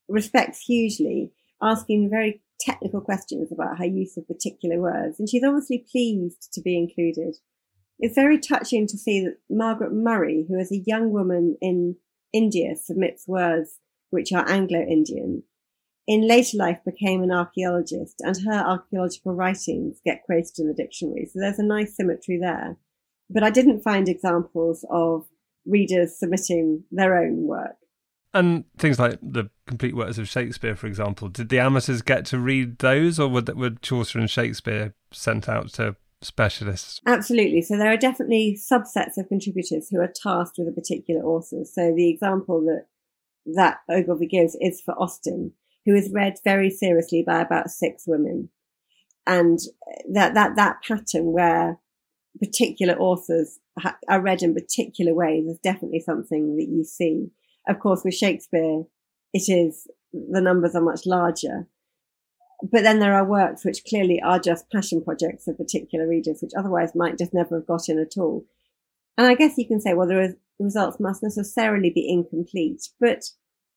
respects 0.08 0.60
hugely, 0.60 1.32
asking 1.62 2.10
very 2.10 2.42
technical 2.60 3.00
questions 3.00 3.50
about 3.52 3.78
her 3.78 3.86
use 3.86 4.16
of 4.16 4.26
particular 4.26 4.80
words. 4.80 5.18
And 5.18 5.28
she's 5.28 5.44
obviously 5.44 5.84
pleased 5.90 6.48
to 6.52 6.60
be 6.60 6.76
included. 6.76 7.36
It's 7.98 8.14
very 8.14 8.38
touching 8.38 8.86
to 8.86 8.96
see 8.96 9.20
that 9.20 9.38
Margaret 9.50 9.92
Murray, 9.92 10.46
who 10.48 10.58
is 10.58 10.70
a 10.70 10.82
young 10.86 11.10
woman 11.10 11.56
in 11.60 11.96
India, 12.32 12.76
submits 12.76 13.26
words 13.26 13.78
which 14.10 14.32
are 14.32 14.48
Anglo-Indian. 14.48 15.42
In 16.06 16.26
later 16.26 16.56
life 16.56 16.78
became 16.86 17.22
an 17.22 17.30
archaeologist 17.30 18.16
and 18.20 18.36
her 18.46 18.64
archaeological 18.64 19.34
writings 19.34 20.00
get 20.06 20.22
quoted 20.24 20.58
in 20.58 20.68
the 20.68 20.74
dictionary. 20.74 21.26
So 21.26 21.38
there's 21.38 21.58
a 21.58 21.64
nice 21.64 21.94
symmetry 21.94 22.38
there. 22.40 22.78
But 23.28 23.42
I 23.42 23.50
didn't 23.50 23.82
find 23.82 24.08
examples 24.08 24.86
of 24.90 25.26
readers 25.66 26.18
submitting 26.18 26.84
their 26.90 27.18
own 27.18 27.46
work. 27.46 27.76
And 28.34 28.64
things 28.76 28.98
like 28.98 29.18
the 29.22 29.50
complete 29.66 29.96
works 29.96 30.18
of 30.18 30.28
Shakespeare, 30.28 30.76
for 30.76 30.86
example, 30.86 31.28
did 31.28 31.48
the 31.48 31.60
amateurs 31.60 32.02
get 32.02 32.26
to 32.26 32.38
read 32.38 32.78
those, 32.78 33.18
or 33.18 33.28
were, 33.28 33.42
were 33.54 33.70
Chaucer 33.70 34.18
and 34.18 34.30
Shakespeare 34.30 34.94
sent 35.12 35.48
out 35.48 35.72
to 35.74 35.96
specialists? 36.20 37.00
Absolutely. 37.06 37.62
So 37.62 37.78
there 37.78 37.90
are 37.90 37.96
definitely 37.96 38.58
subsets 38.60 39.16
of 39.16 39.28
contributors 39.28 39.88
who 39.88 40.00
are 40.00 40.12
tasked 40.14 40.56
with 40.58 40.68
a 40.68 40.72
particular 40.72 41.22
author. 41.22 41.64
So 41.64 41.94
the 41.94 42.10
example 42.10 42.60
that 42.62 42.86
that 43.54 43.78
Ogilvie 43.88 44.26
gives 44.26 44.56
is 44.60 44.82
for 44.82 44.92
Austen, 45.00 45.52
who 45.86 45.94
is 45.94 46.10
read 46.12 46.34
very 46.44 46.68
seriously 46.68 47.24
by 47.26 47.40
about 47.40 47.70
six 47.70 48.04
women, 48.06 48.50
and 49.26 49.58
that 50.12 50.34
that 50.34 50.56
that 50.56 50.82
pattern 50.86 51.32
where 51.32 51.78
particular 52.38 52.94
authors 52.98 53.58
are 54.08 54.20
read 54.20 54.42
in 54.42 54.54
particular 54.54 55.14
ways 55.14 55.46
is 55.46 55.58
definitely 55.58 56.00
something 56.00 56.56
that 56.56 56.68
you 56.68 56.84
see. 56.84 57.30
Of 57.68 57.78
course, 57.80 58.02
with 58.04 58.14
Shakespeare, 58.14 58.84
it 59.32 59.48
is 59.48 59.86
the 60.12 60.40
numbers 60.40 60.74
are 60.74 60.80
much 60.80 61.06
larger. 61.06 61.66
But 62.62 62.82
then 62.82 62.98
there 62.98 63.14
are 63.14 63.24
works 63.24 63.64
which 63.64 63.84
clearly 63.84 64.20
are 64.20 64.40
just 64.40 64.70
passion 64.70 65.04
projects 65.04 65.46
of 65.46 65.58
particular 65.58 66.08
readers, 66.08 66.40
which 66.42 66.52
otherwise 66.58 66.94
might 66.94 67.18
just 67.18 67.34
never 67.34 67.56
have 67.56 67.66
got 67.66 67.88
in 67.88 67.98
at 67.98 68.16
all. 68.16 68.44
And 69.16 69.26
I 69.26 69.34
guess 69.34 69.58
you 69.58 69.66
can 69.66 69.80
say, 69.80 69.94
well, 69.94 70.08
the 70.08 70.36
results 70.58 70.98
must 70.98 71.22
necessarily 71.22 71.90
be 71.90 72.08
incomplete, 72.08 72.88
but 72.98 73.24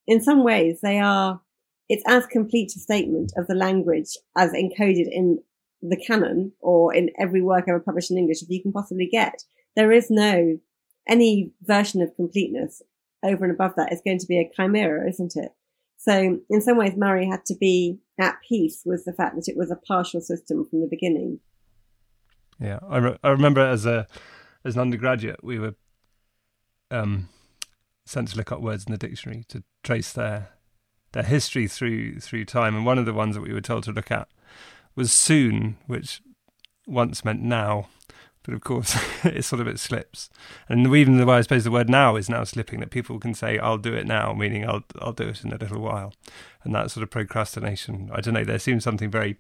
in 0.08 0.22
some 0.22 0.44
ways 0.44 0.80
they 0.82 1.00
are, 1.00 1.42
it's 1.90 2.04
as 2.08 2.26
complete 2.26 2.72
a 2.76 2.80
statement 2.80 3.34
of 3.38 3.48
the 3.48 3.56
language 3.56 4.18
as 4.38 4.52
encoded 4.52 5.08
in 5.12 5.40
the 5.82 5.98
canon 5.98 6.54
or 6.60 6.94
in 6.94 7.10
every 7.20 7.42
work 7.42 7.66
ever 7.68 7.80
published 7.80 8.12
in 8.12 8.18
English 8.18 8.42
as 8.42 8.50
you 8.50 8.62
can 8.62 8.72
possibly 8.72 9.08
get. 9.12 9.44
There 9.76 9.92
is 9.92 10.10
no, 10.10 10.60
any 11.08 11.52
version 11.62 12.02
of 12.02 12.16
completeness 12.16 12.82
over 13.24 13.44
and 13.44 13.54
above 13.54 13.76
that 13.76 13.92
is 13.92 14.02
going 14.06 14.20
to 14.20 14.28
be 14.28 14.40
a 14.40 14.50
chimera, 14.56 15.08
isn't 15.08 15.36
it? 15.36 15.52
So 15.98 16.40
in 16.50 16.62
some 16.62 16.78
ways, 16.78 16.94
Murray 16.98 17.28
had 17.28 17.46
to 17.46 17.56
be 17.56 18.00
at 18.20 18.38
peace 18.48 18.82
with 18.86 19.06
the 19.06 19.14
fact 19.14 19.36
that 19.36 19.48
it 19.48 19.56
was 19.56 19.70
a 19.70 19.76
partial 19.76 20.20
system 20.20 20.66
from 20.66 20.82
the 20.82 20.88
beginning. 20.88 21.40
Yeah, 22.60 22.80
I, 22.88 22.98
re- 22.98 23.18
I 23.24 23.30
remember 23.30 23.62
as 23.62 23.86
a 23.86 24.08
as 24.64 24.76
an 24.76 24.82
undergraduate, 24.82 25.44
we 25.44 25.60
were 25.60 25.76
um, 26.92 27.30
sent 28.06 28.30
to 28.30 28.38
look 28.38 28.52
up 28.52 28.62
words 28.62 28.86
in 28.86 28.92
the 28.92 28.98
dictionary 28.98 29.46
to 29.50 29.64
trace 29.84 30.12
their 30.12 30.50
their 31.12 31.24
history 31.24 31.68
through 31.68 32.20
through 32.20 32.46
time, 32.46 32.76
and 32.76 32.86
one 32.86 32.98
of 32.98 33.06
the 33.06 33.14
ones 33.14 33.36
that 33.36 33.42
we 33.42 33.54
were 33.54 33.62
told 33.62 33.84
to 33.84 33.92
look 33.92 34.12
at 34.12 34.28
was 34.96 35.12
soon, 35.12 35.78
which 35.88 36.22
once 36.88 37.24
meant 37.24 37.42
now, 37.42 37.88
but 38.44 38.54
of 38.54 38.62
course, 38.62 38.98
it 39.24 39.44
sort 39.44 39.62
of 39.62 39.68
it 39.68 39.80
slips. 39.80 40.30
And 40.68 40.94
even 40.96 41.18
the 41.18 41.26
way 41.26 41.38
I 41.38 41.42
suppose 41.42 41.64
the 41.64 41.72
word 41.72 41.90
now 41.90 42.16
is 42.16 42.30
now 42.30 42.44
slipping 42.44 42.80
that 42.80 42.92
people 42.92 43.20
can 43.20 43.34
say, 43.34 43.58
I'll 43.58 43.78
do 43.78 43.94
it 43.94 44.08
now, 44.08 44.34
meaning 44.34 44.68
I'll 44.68 44.84
I'll 45.00 45.14
do 45.14 45.30
it 45.30 45.44
in 45.44 45.54
a 45.54 45.58
little 45.58 45.82
while. 45.82 46.14
And 46.64 46.74
that 46.76 46.92
sort 46.92 47.04
of 47.04 47.10
procrastination. 47.10 48.10
I 48.14 48.22
don't 48.22 48.34
know, 48.34 48.44
there 48.44 48.60
seems 48.60 48.84
something 48.84 49.10
very 49.10 49.38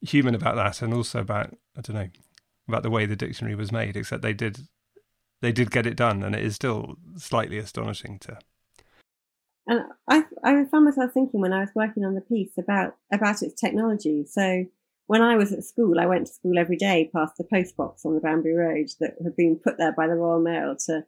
human 0.00 0.34
about 0.34 0.54
that 0.56 0.80
and 0.80 0.94
also 0.94 1.20
about 1.20 1.56
I 1.76 1.80
don't 1.80 1.96
know, 1.96 2.08
about 2.68 2.82
the 2.82 2.90
way 2.90 3.06
the 3.06 3.16
dictionary 3.16 3.54
was 3.54 3.72
made, 3.72 3.96
except 3.96 4.22
they 4.22 4.34
did 4.34 4.68
they 5.40 5.52
did 5.52 5.70
get 5.70 5.86
it 5.86 5.96
done 5.96 6.22
and 6.22 6.34
it 6.34 6.44
is 6.44 6.56
still 6.56 6.96
slightly 7.16 7.58
astonishing 7.58 8.18
to 8.18 8.38
and 9.68 9.82
I 10.08 10.24
I 10.42 10.64
found 10.64 10.86
myself 10.86 11.12
thinking 11.12 11.40
when 11.40 11.52
I 11.52 11.60
was 11.60 11.74
working 11.74 12.04
on 12.04 12.14
the 12.14 12.22
piece 12.22 12.56
about 12.56 12.96
about 13.12 13.42
its 13.42 13.60
technology. 13.60 14.24
So 14.26 14.64
when 15.08 15.22
I 15.22 15.36
was 15.36 15.52
at 15.52 15.64
school, 15.64 15.98
I 15.98 16.06
went 16.06 16.26
to 16.26 16.32
school 16.32 16.58
every 16.58 16.76
day 16.76 17.10
past 17.14 17.32
the 17.38 17.44
postbox 17.44 18.04
on 18.04 18.14
the 18.14 18.20
Banbury 18.20 18.54
Road 18.54 18.88
that 19.00 19.14
had 19.24 19.34
been 19.36 19.58
put 19.58 19.78
there 19.78 19.94
by 19.96 20.06
the 20.06 20.14
Royal 20.14 20.40
Mail 20.40 20.76
to 20.84 21.02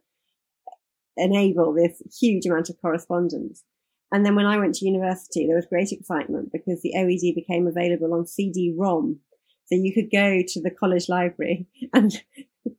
enable 1.17 1.71
this 1.71 2.01
huge 2.19 2.47
amount 2.47 2.71
of 2.71 2.81
correspondence. 2.81 3.63
And 4.11 4.25
then 4.25 4.33
when 4.33 4.47
I 4.47 4.57
went 4.57 4.73
to 4.75 4.85
university, 4.85 5.45
there 5.45 5.55
was 5.55 5.67
great 5.67 5.91
excitement 5.91 6.51
because 6.51 6.81
the 6.81 6.93
OED 6.97 7.35
became 7.35 7.67
available 7.67 8.11
on 8.15 8.25
CD-ROM. 8.25 9.19
So 9.67 9.75
you 9.75 9.93
could 9.93 10.09
go 10.11 10.41
to 10.47 10.61
the 10.61 10.71
college 10.71 11.07
library 11.07 11.67
and, 11.93 12.11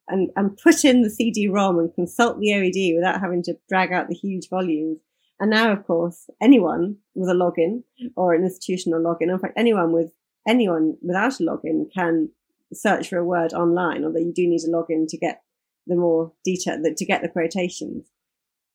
and, 0.08 0.30
and 0.34 0.58
put 0.58 0.84
in 0.84 1.02
the 1.02 1.10
CD-ROM 1.10 1.78
and 1.78 1.94
consult 1.94 2.40
the 2.40 2.50
OED 2.50 2.96
without 2.96 3.20
having 3.20 3.44
to 3.44 3.56
drag 3.68 3.92
out 3.92 4.08
the 4.08 4.16
huge 4.16 4.48
volumes. 4.50 4.98
And 5.38 5.50
now, 5.50 5.70
of 5.70 5.86
course, 5.86 6.28
anyone 6.40 6.96
with 7.14 7.30
a 7.30 7.32
login 7.32 7.84
or 8.16 8.34
an 8.34 8.42
institutional 8.42 9.00
login, 9.00 9.32
in 9.32 9.38
fact, 9.38 9.54
anyone 9.56 9.92
with 9.92 10.12
anyone 10.46 10.96
without 11.02 11.40
a 11.40 11.42
login 11.42 11.92
can 11.92 12.30
search 12.72 13.08
for 13.08 13.18
a 13.18 13.24
word 13.24 13.52
online, 13.52 14.04
although 14.04 14.18
you 14.18 14.32
do 14.32 14.46
need 14.46 14.62
a 14.62 14.70
login 14.70 15.06
to 15.08 15.16
get 15.16 15.42
the 15.86 15.96
more 15.96 16.32
detail, 16.44 16.80
to 16.82 17.04
get 17.04 17.22
the 17.22 17.28
quotations. 17.28 18.06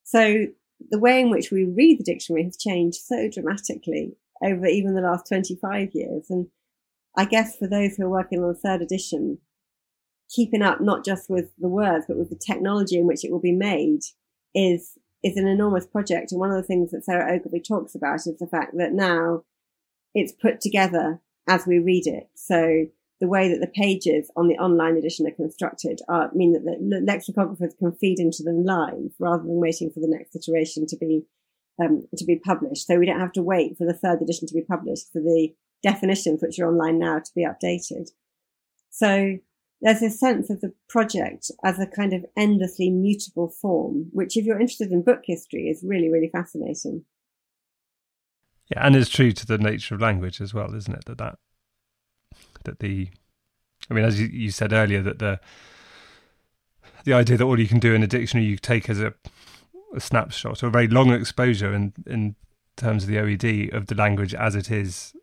So 0.04 0.48
the 0.90 1.00
way 1.00 1.22
in 1.22 1.30
which 1.30 1.52
we 1.52 1.66
read 1.66 2.00
the 2.00 2.04
dictionary 2.04 2.44
has 2.44 2.58
changed 2.58 3.00
so 3.00 3.30
dramatically 3.30 4.16
over 4.44 4.66
even 4.66 4.96
the 4.96 5.02
last 5.02 5.28
25 5.28 5.90
years. 5.94 6.30
And 6.30 6.48
I 7.16 7.26
guess 7.26 7.58
for 7.58 7.68
those 7.68 7.96
who 7.96 8.04
are 8.04 8.10
working 8.10 8.44
on 8.44 8.50
the 8.50 8.60
third 8.60 8.82
edition, 8.82 9.40
keeping 10.30 10.62
up 10.62 10.82
not 10.82 11.04
just 11.04 11.30
with 11.30 11.52
the 11.58 11.70
words, 11.70 12.06
but 12.08 12.18
with 12.18 12.30
the 12.30 12.36
technology 12.36 12.98
in 12.98 13.08
which 13.08 13.26
it 13.26 13.32
will 13.32 13.40
be 13.40 13.54
made 13.54 14.02
is, 14.54 14.98
is 15.24 15.38
an 15.38 15.48
enormous 15.48 15.88
project. 15.88 16.32
And 16.32 16.40
one 16.40 16.52
of 16.52 16.58
the 16.58 16.68
things 16.68 16.92
that 16.92 17.06
Sarah 17.06 17.34
Ogilvie 17.34 17.62
talks 17.62 17.96
about 17.96 18.28
is 18.28 18.38
the 18.40 18.48
fact 18.48 18.74
that 18.78 18.94
now 18.94 19.44
it's 20.14 20.34
put 20.34 20.62
together 20.62 21.22
as 21.48 21.66
we 21.66 21.80
read 21.80 22.08
it. 22.08 22.30
So 22.36 22.86
the 23.20 23.28
way 23.28 23.50
that 23.50 23.60
the 23.60 23.68
pages 23.68 24.32
on 24.36 24.48
the 24.48 24.58
online 24.58 24.96
edition 24.96 25.26
are 25.26 25.32
constructed 25.32 26.00
are, 26.08 26.30
mean 26.34 26.54
that 26.54 26.64
the 26.64 27.02
lexicographers 27.02 27.78
can 27.78 27.92
feed 27.94 28.20
into 28.20 28.44
them 28.44 28.64
live 28.64 29.12
rather 29.20 29.44
than 29.44 29.60
waiting 29.60 29.90
for 29.90 30.00
the 30.00 30.08
next 30.08 30.36
iteration 30.36 30.86
to 30.88 30.98
be 30.98 31.24
um, 31.80 32.08
to 32.16 32.26
be 32.26 32.38
published. 32.38 32.88
So 32.88 32.98
we 32.98 33.06
don't 33.06 33.20
have 33.20 33.34
to 33.34 33.44
wait 33.44 33.78
for 33.78 33.86
the 33.86 33.94
third 33.94 34.22
edition 34.22 34.48
to 34.48 34.54
be 34.54 34.64
published 34.64 35.12
for 35.14 35.20
the 35.20 35.54
definitions 35.84 36.42
which 36.42 36.58
are 36.60 36.68
online 36.68 36.98
now 36.98 37.20
to 37.20 37.32
be 37.36 37.46
updated. 37.46 38.10
So 38.90 39.38
there's 39.82 40.02
a 40.02 40.10
sense 40.10 40.50
of 40.50 40.62
the 40.62 40.74
project 40.90 41.52
as 41.64 41.80
a 41.80 41.86
kind 41.86 42.14
of 42.14 42.26
endlessly 42.36 42.90
mutable 42.90 43.50
form, 43.50 44.08
which 44.12 44.36
if 44.38 44.46
you're 44.46 44.60
interested 44.60 44.92
in 44.92 45.04
book 45.04 45.22
history 45.24 45.70
is 45.70 45.86
really, 45.88 46.10
really 46.10 46.30
fascinating. 46.30 47.06
Yeah, 48.70 48.86
and 48.86 48.96
it's 48.96 49.10
true 49.10 49.32
to 49.32 49.46
the 49.46 49.58
nature 49.58 49.96
of 49.96 50.02
language 50.02 50.42
as 50.42 50.54
well, 50.54 50.74
isn't 50.76 50.94
it? 50.94 51.06
That 51.06 51.18
that 51.20 51.40
that 52.66 52.80
the, 52.80 53.10
I 53.90 53.94
mean, 53.94 54.04
as 54.04 54.20
you, 54.20 54.28
you 54.28 54.52
said 54.52 54.74
earlier, 54.74 55.02
that 55.02 55.20
the 55.20 55.40
the 57.06 57.14
idea 57.14 57.38
that 57.38 57.46
all 57.46 57.60
you 57.60 57.68
can 57.68 57.80
do 57.80 57.94
in 57.94 58.04
a 58.04 58.08
dictionary 58.08 58.48
you 58.48 58.58
take 58.58 58.90
as 58.90 59.00
a, 59.00 59.14
a 59.96 60.00
snapshot 60.02 60.62
or 60.62 60.68
a 60.68 60.72
very 60.72 60.88
long 60.88 61.12
exposure 61.12 61.74
in 61.74 61.94
in 62.06 62.36
terms 62.76 63.04
of 63.04 63.10
the 63.10 63.16
OED 63.16 63.74
of 63.74 63.88
the 63.88 63.96
language 63.96 64.34
as 64.36 64.54
it 64.54 64.70
is, 64.70 65.14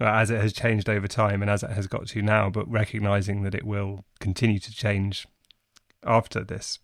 uh, 0.00 0.04
as 0.04 0.30
it 0.30 0.40
has 0.40 0.52
changed 0.52 0.88
over 0.88 1.08
time 1.08 1.42
and 1.42 1.50
as 1.50 1.62
it 1.62 1.70
has 1.70 1.86
got 1.86 2.06
to 2.06 2.22
now, 2.22 2.48
but 2.48 2.70
recognizing 2.70 3.42
that 3.42 3.54
it 3.54 3.64
will 3.64 4.04
continue 4.20 4.60
to 4.60 4.72
change 4.72 5.26
after 6.04 6.44
this. 6.44 6.78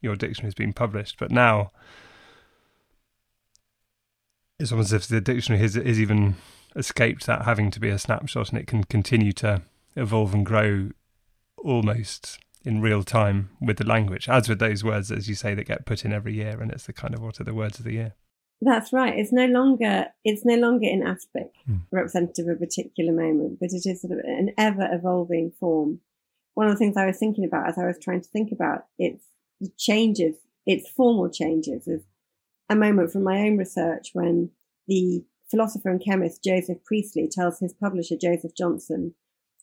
Your 0.00 0.16
dictionary 0.16 0.48
has 0.48 0.54
been 0.54 0.72
published, 0.72 1.16
but 1.18 1.30
now 1.30 1.72
it's 4.60 4.70
almost 4.72 4.92
as 4.92 5.02
if 5.02 5.08
the 5.08 5.20
dictionary 5.20 5.60
has, 5.62 5.74
has 5.74 5.98
even 5.98 6.36
escaped 6.76 7.26
that 7.26 7.42
having 7.42 7.70
to 7.72 7.80
be 7.80 7.88
a 7.88 7.98
snapshot 7.98 8.50
and 8.50 8.58
it 8.58 8.66
can 8.66 8.84
continue 8.84 9.32
to 9.32 9.62
evolve 9.96 10.34
and 10.34 10.46
grow 10.46 10.90
almost 11.58 12.38
in 12.64 12.80
real 12.80 13.02
time 13.02 13.50
with 13.60 13.78
the 13.78 13.86
language, 13.86 14.28
as 14.28 14.48
with 14.48 14.58
those 14.58 14.84
words, 14.84 15.10
as 15.10 15.28
you 15.28 15.34
say, 15.34 15.54
that 15.54 15.66
get 15.66 15.86
put 15.86 16.04
in 16.04 16.12
every 16.12 16.34
year. 16.34 16.60
And 16.60 16.70
it's 16.70 16.84
the 16.86 16.92
kind 16.92 17.14
of 17.14 17.22
what 17.22 17.40
are 17.40 17.44
the 17.44 17.54
words 17.54 17.78
of 17.78 17.84
the 17.84 17.94
year. 17.94 18.14
That's 18.60 18.92
right. 18.92 19.18
It's 19.18 19.32
no 19.32 19.46
longer 19.46 20.08
it's 20.22 20.44
no 20.44 20.56
longer 20.56 20.86
in 20.86 21.02
aspic, 21.06 21.52
Mm. 21.68 21.80
representative 21.90 22.46
of 22.46 22.56
a 22.56 22.66
particular 22.66 23.12
moment, 23.12 23.58
but 23.58 23.70
it 23.72 23.86
is 23.86 24.02
sort 24.02 24.12
of 24.12 24.18
an 24.18 24.50
ever 24.58 24.86
evolving 24.92 25.52
form. 25.58 26.00
One 26.54 26.66
of 26.66 26.74
the 26.74 26.78
things 26.78 26.96
I 26.96 27.06
was 27.06 27.16
thinking 27.16 27.44
about 27.44 27.68
as 27.68 27.78
I 27.78 27.86
was 27.86 27.98
trying 27.98 28.20
to 28.20 28.28
think 28.28 28.52
about 28.52 28.84
its 28.98 29.24
changes, 29.78 30.36
its 30.66 30.90
formal 30.90 31.30
changes, 31.30 31.88
is 31.88 32.02
a 32.70 32.76
moment 32.76 33.12
from 33.12 33.24
my 33.24 33.40
own 33.40 33.58
research 33.58 34.10
when 34.14 34.50
the 34.86 35.24
philosopher 35.50 35.90
and 35.90 36.02
chemist 36.02 36.42
Joseph 36.42 36.78
Priestley 36.84 37.28
tells 37.30 37.58
his 37.58 37.74
publisher 37.74 38.14
Joseph 38.20 38.52
Johnson 38.56 39.14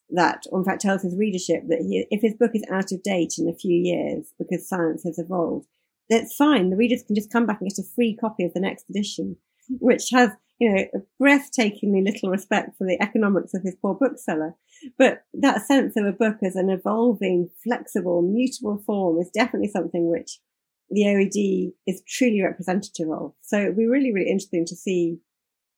that, 0.10 0.43
or 0.51 0.60
in 0.60 0.66
fact 0.66 0.82
tells 0.82 1.01
his 1.01 1.16
readership 1.18 1.64
that 1.70 1.80
he, 1.80 2.05
if 2.12 2.22
his 2.22 2.36
book 2.36 2.51
is 2.53 2.66
out 2.72 2.91
of 2.91 3.03
date 3.03 3.36
in 3.38 3.47
a 3.47 3.55
few 3.55 3.76
years 3.76 4.34
because 4.38 4.68
science 4.68 5.03
has 5.03 5.18
evolved, 5.18 5.68
that's 6.10 6.36
fine. 6.36 6.70
The 6.70 6.78
readers 6.78 7.03
can 7.03 7.16
just 7.16 7.32
come 7.32 7.45
back 7.45 7.60
and 7.62 7.70
get 7.70 7.80
a 7.80 7.95
free 7.95 8.16
copy 8.16 8.45
of 8.45 8.53
the 8.53 8.62
next 8.62 8.89
edition, 8.89 9.38
which 9.80 10.10
has, 10.12 10.32
you 10.60 10.74
know, 10.74 10.86
breathtakingly 11.22 12.03
little 12.03 12.30
respect 12.30 12.78
for 12.78 12.86
the 12.86 13.01
economics 13.01 13.53
of 13.53 13.64
his 13.64 13.76
poor 13.82 13.95
bookseller. 13.95 14.55
But 14.97 15.24
that 15.34 15.66
sense 15.66 15.95
of 15.97 16.05
a 16.05 16.14
book 16.14 16.38
as 16.43 16.55
an 16.55 16.70
evolving, 16.70 17.49
flexible, 17.64 18.22
mutable 18.22 18.82
form 18.86 19.20
is 19.20 19.30
definitely 19.30 19.70
something 19.70 20.10
which 20.10 20.39
the 20.90 21.04
OED 21.04 21.74
is 21.86 22.02
truly 22.08 22.42
representative 22.42 23.10
of. 23.12 23.34
So 23.42 23.60
it'd 23.60 23.78
be 23.78 23.88
really, 23.88 24.14
really 24.14 24.30
interesting 24.30 24.66
to 24.66 24.76
see 24.76 25.20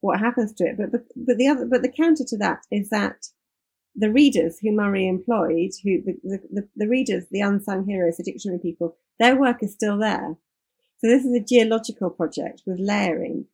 what 0.02 0.20
happens 0.20 0.54
to 0.54 0.66
it. 0.66 0.78
But, 0.78 0.92
but, 0.92 1.02
but 1.16 1.38
the 1.38 1.48
other, 1.48 1.66
but 1.66 1.82
the 1.82 1.92
counter 1.92 2.24
to 2.28 2.38
that 2.38 2.60
is 2.72 2.90
that 2.90 3.28
the 3.96 4.12
readers 4.12 4.60
who 4.62 4.72
Murray 4.72 5.08
employed, 5.08 5.72
who 5.84 6.02
the, 6.04 6.16
the, 6.24 6.40
the, 6.52 6.68
the 6.76 6.88
readers, 6.88 7.26
the 7.32 7.42
unsung 7.42 7.86
heroes, 7.86 8.18
the 8.18 8.24
dictionary 8.24 8.60
people, 8.60 8.96
their 9.20 9.36
work 9.36 9.64
is 9.64 9.74
still 9.74 9.98
there. 9.98 10.38
So 11.00 11.08
this 11.08 11.26
is 11.26 11.34
a 11.34 11.44
geological 11.44 12.10
project 12.10 12.62
with 12.66 12.80
layering 12.80 13.46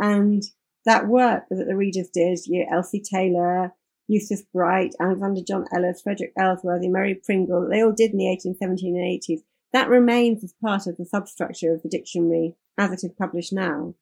and 0.00 0.42
that 0.84 1.06
work 1.08 1.44
that 1.50 1.66
the 1.66 1.76
readers 1.76 2.08
did, 2.12 2.38
you 2.46 2.60
know, 2.60 2.76
Elsie 2.76 3.02
Taylor, 3.02 3.72
Eustace 4.08 4.42
Bright, 4.52 4.94
Alexander 5.00 5.40
John 5.46 5.64
Ellis, 5.74 6.02
Frederick 6.02 6.32
Elworthy, 6.38 6.88
Mary 6.88 7.14
Pringle, 7.14 7.68
they 7.68 7.82
all 7.82 7.92
did 7.92 8.12
in 8.12 8.18
the 8.18 8.26
1817 8.26 8.96
and 8.96 9.38
80s. 9.40 9.44
That 9.74 9.88
remains 9.88 10.44
as 10.44 10.54
part 10.62 10.86
of 10.86 10.96
the 10.96 11.04
substructure 11.04 11.74
of 11.74 11.82
the 11.82 11.88
dictionary 11.88 12.54
as 12.78 12.92
it 12.92 13.04
is 13.04 13.12
published 13.18 13.52
now. 13.52 13.94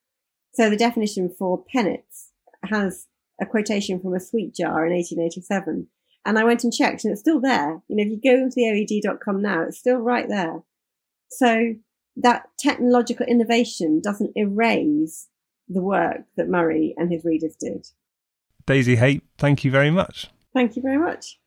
So 0.53 0.69
the 0.69 0.77
definition 0.77 1.31
for 1.31 1.65
pennets 1.65 2.29
has 2.65 3.09
a 3.41 3.47
quotation 3.47 3.99
from 3.99 4.15
a 4.15 4.21
sweet 4.21 4.55
jar 4.55 4.87
in 4.87 4.93
1887. 4.93 5.89
And 6.27 6.39
I 6.39 6.45
went 6.45 6.63
and 6.63 6.75
checked 6.75 7.05
and 7.05 7.13
it's 7.13 7.23
still 7.23 7.41
there. 7.41 7.83
You 7.89 7.97
know, 7.97 8.03
if 8.03 8.11
you 8.11 8.21
go 8.23 8.37
into 8.37 8.55
the 8.55 8.65
OED.com 8.65 9.41
now, 9.41 9.63
it's 9.63 9.79
still 9.79 9.97
right 9.97 10.29
there. 10.29 10.63
So 11.31 11.75
that 12.17 12.51
technological 12.59 13.25
innovation 13.25 14.03
doesn't 14.05 14.37
erase 14.37 15.29
the 15.71 15.81
work 15.81 16.27
that 16.37 16.51
Murray 16.51 16.95
and 16.99 17.11
his 17.11 17.25
readers 17.25 17.57
did. 17.59 17.89
Daisy 18.67 18.97
Hay, 18.97 19.23
thank 19.39 19.65
you 19.65 19.71
very 19.71 19.91
much. 19.91 20.29
Thank 20.53 20.77
you 20.77 20.83
very 20.83 20.99
much. 20.99 21.39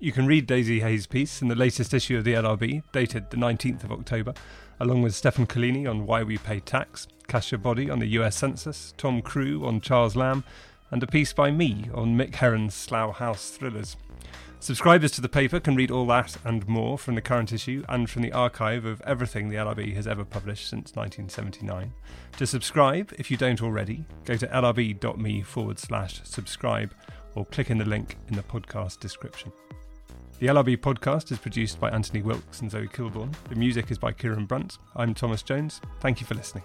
You 0.00 0.12
can 0.12 0.28
read 0.28 0.46
Daisy 0.46 0.78
Hay's 0.78 1.08
piece 1.08 1.42
in 1.42 1.48
the 1.48 1.56
latest 1.56 1.92
issue 1.92 2.16
of 2.16 2.22
the 2.22 2.34
LRB, 2.34 2.84
dated 2.92 3.30
the 3.30 3.36
19th 3.36 3.82
of 3.82 3.90
October, 3.90 4.32
along 4.78 5.02
with 5.02 5.12
Stefan 5.12 5.44
Collini 5.44 5.90
on 5.90 6.06
why 6.06 6.22
we 6.22 6.38
pay 6.38 6.60
tax, 6.60 7.08
Kasia 7.26 7.58
Boddy 7.58 7.90
on 7.90 7.98
the 7.98 8.06
US 8.10 8.36
Census, 8.36 8.94
Tom 8.96 9.20
Crewe 9.20 9.66
on 9.66 9.80
Charles 9.80 10.14
Lamb, 10.14 10.44
and 10.92 11.02
a 11.02 11.06
piece 11.08 11.32
by 11.32 11.50
me 11.50 11.90
on 11.92 12.16
Mick 12.16 12.36
Herron's 12.36 12.74
Slough 12.74 13.16
House 13.16 13.50
thrillers. 13.50 13.96
Subscribers 14.60 15.10
to 15.12 15.20
the 15.20 15.28
paper 15.28 15.58
can 15.58 15.74
read 15.74 15.90
all 15.90 16.06
that 16.06 16.36
and 16.44 16.68
more 16.68 16.96
from 16.96 17.16
the 17.16 17.20
current 17.20 17.52
issue 17.52 17.82
and 17.88 18.08
from 18.08 18.22
the 18.22 18.32
archive 18.32 18.84
of 18.84 19.00
everything 19.00 19.48
the 19.48 19.56
LRB 19.56 19.94
has 19.96 20.06
ever 20.06 20.24
published 20.24 20.68
since 20.68 20.94
1979. 20.94 21.92
To 22.36 22.46
subscribe, 22.46 23.12
if 23.18 23.32
you 23.32 23.36
don't 23.36 23.62
already, 23.62 24.04
go 24.24 24.36
to 24.36 24.46
lrb.me 24.46 25.42
forward 25.42 25.80
slash 25.80 26.20
subscribe 26.22 26.94
or 27.34 27.44
click 27.46 27.68
in 27.68 27.78
the 27.78 27.84
link 27.84 28.16
in 28.28 28.36
the 28.36 28.44
podcast 28.44 29.00
description. 29.00 29.50
The 30.38 30.46
LRB 30.46 30.76
podcast 30.76 31.32
is 31.32 31.38
produced 31.38 31.80
by 31.80 31.90
Anthony 31.90 32.22
Wilkes 32.22 32.60
and 32.60 32.70
Zoe 32.70 32.86
Kilborn. 32.86 33.34
The 33.48 33.56
music 33.56 33.90
is 33.90 33.98
by 33.98 34.12
Kieran 34.12 34.46
Brunt. 34.46 34.78
I'm 34.94 35.12
Thomas 35.12 35.42
Jones. 35.42 35.80
Thank 35.98 36.20
you 36.20 36.28
for 36.28 36.36
listening. 36.36 36.62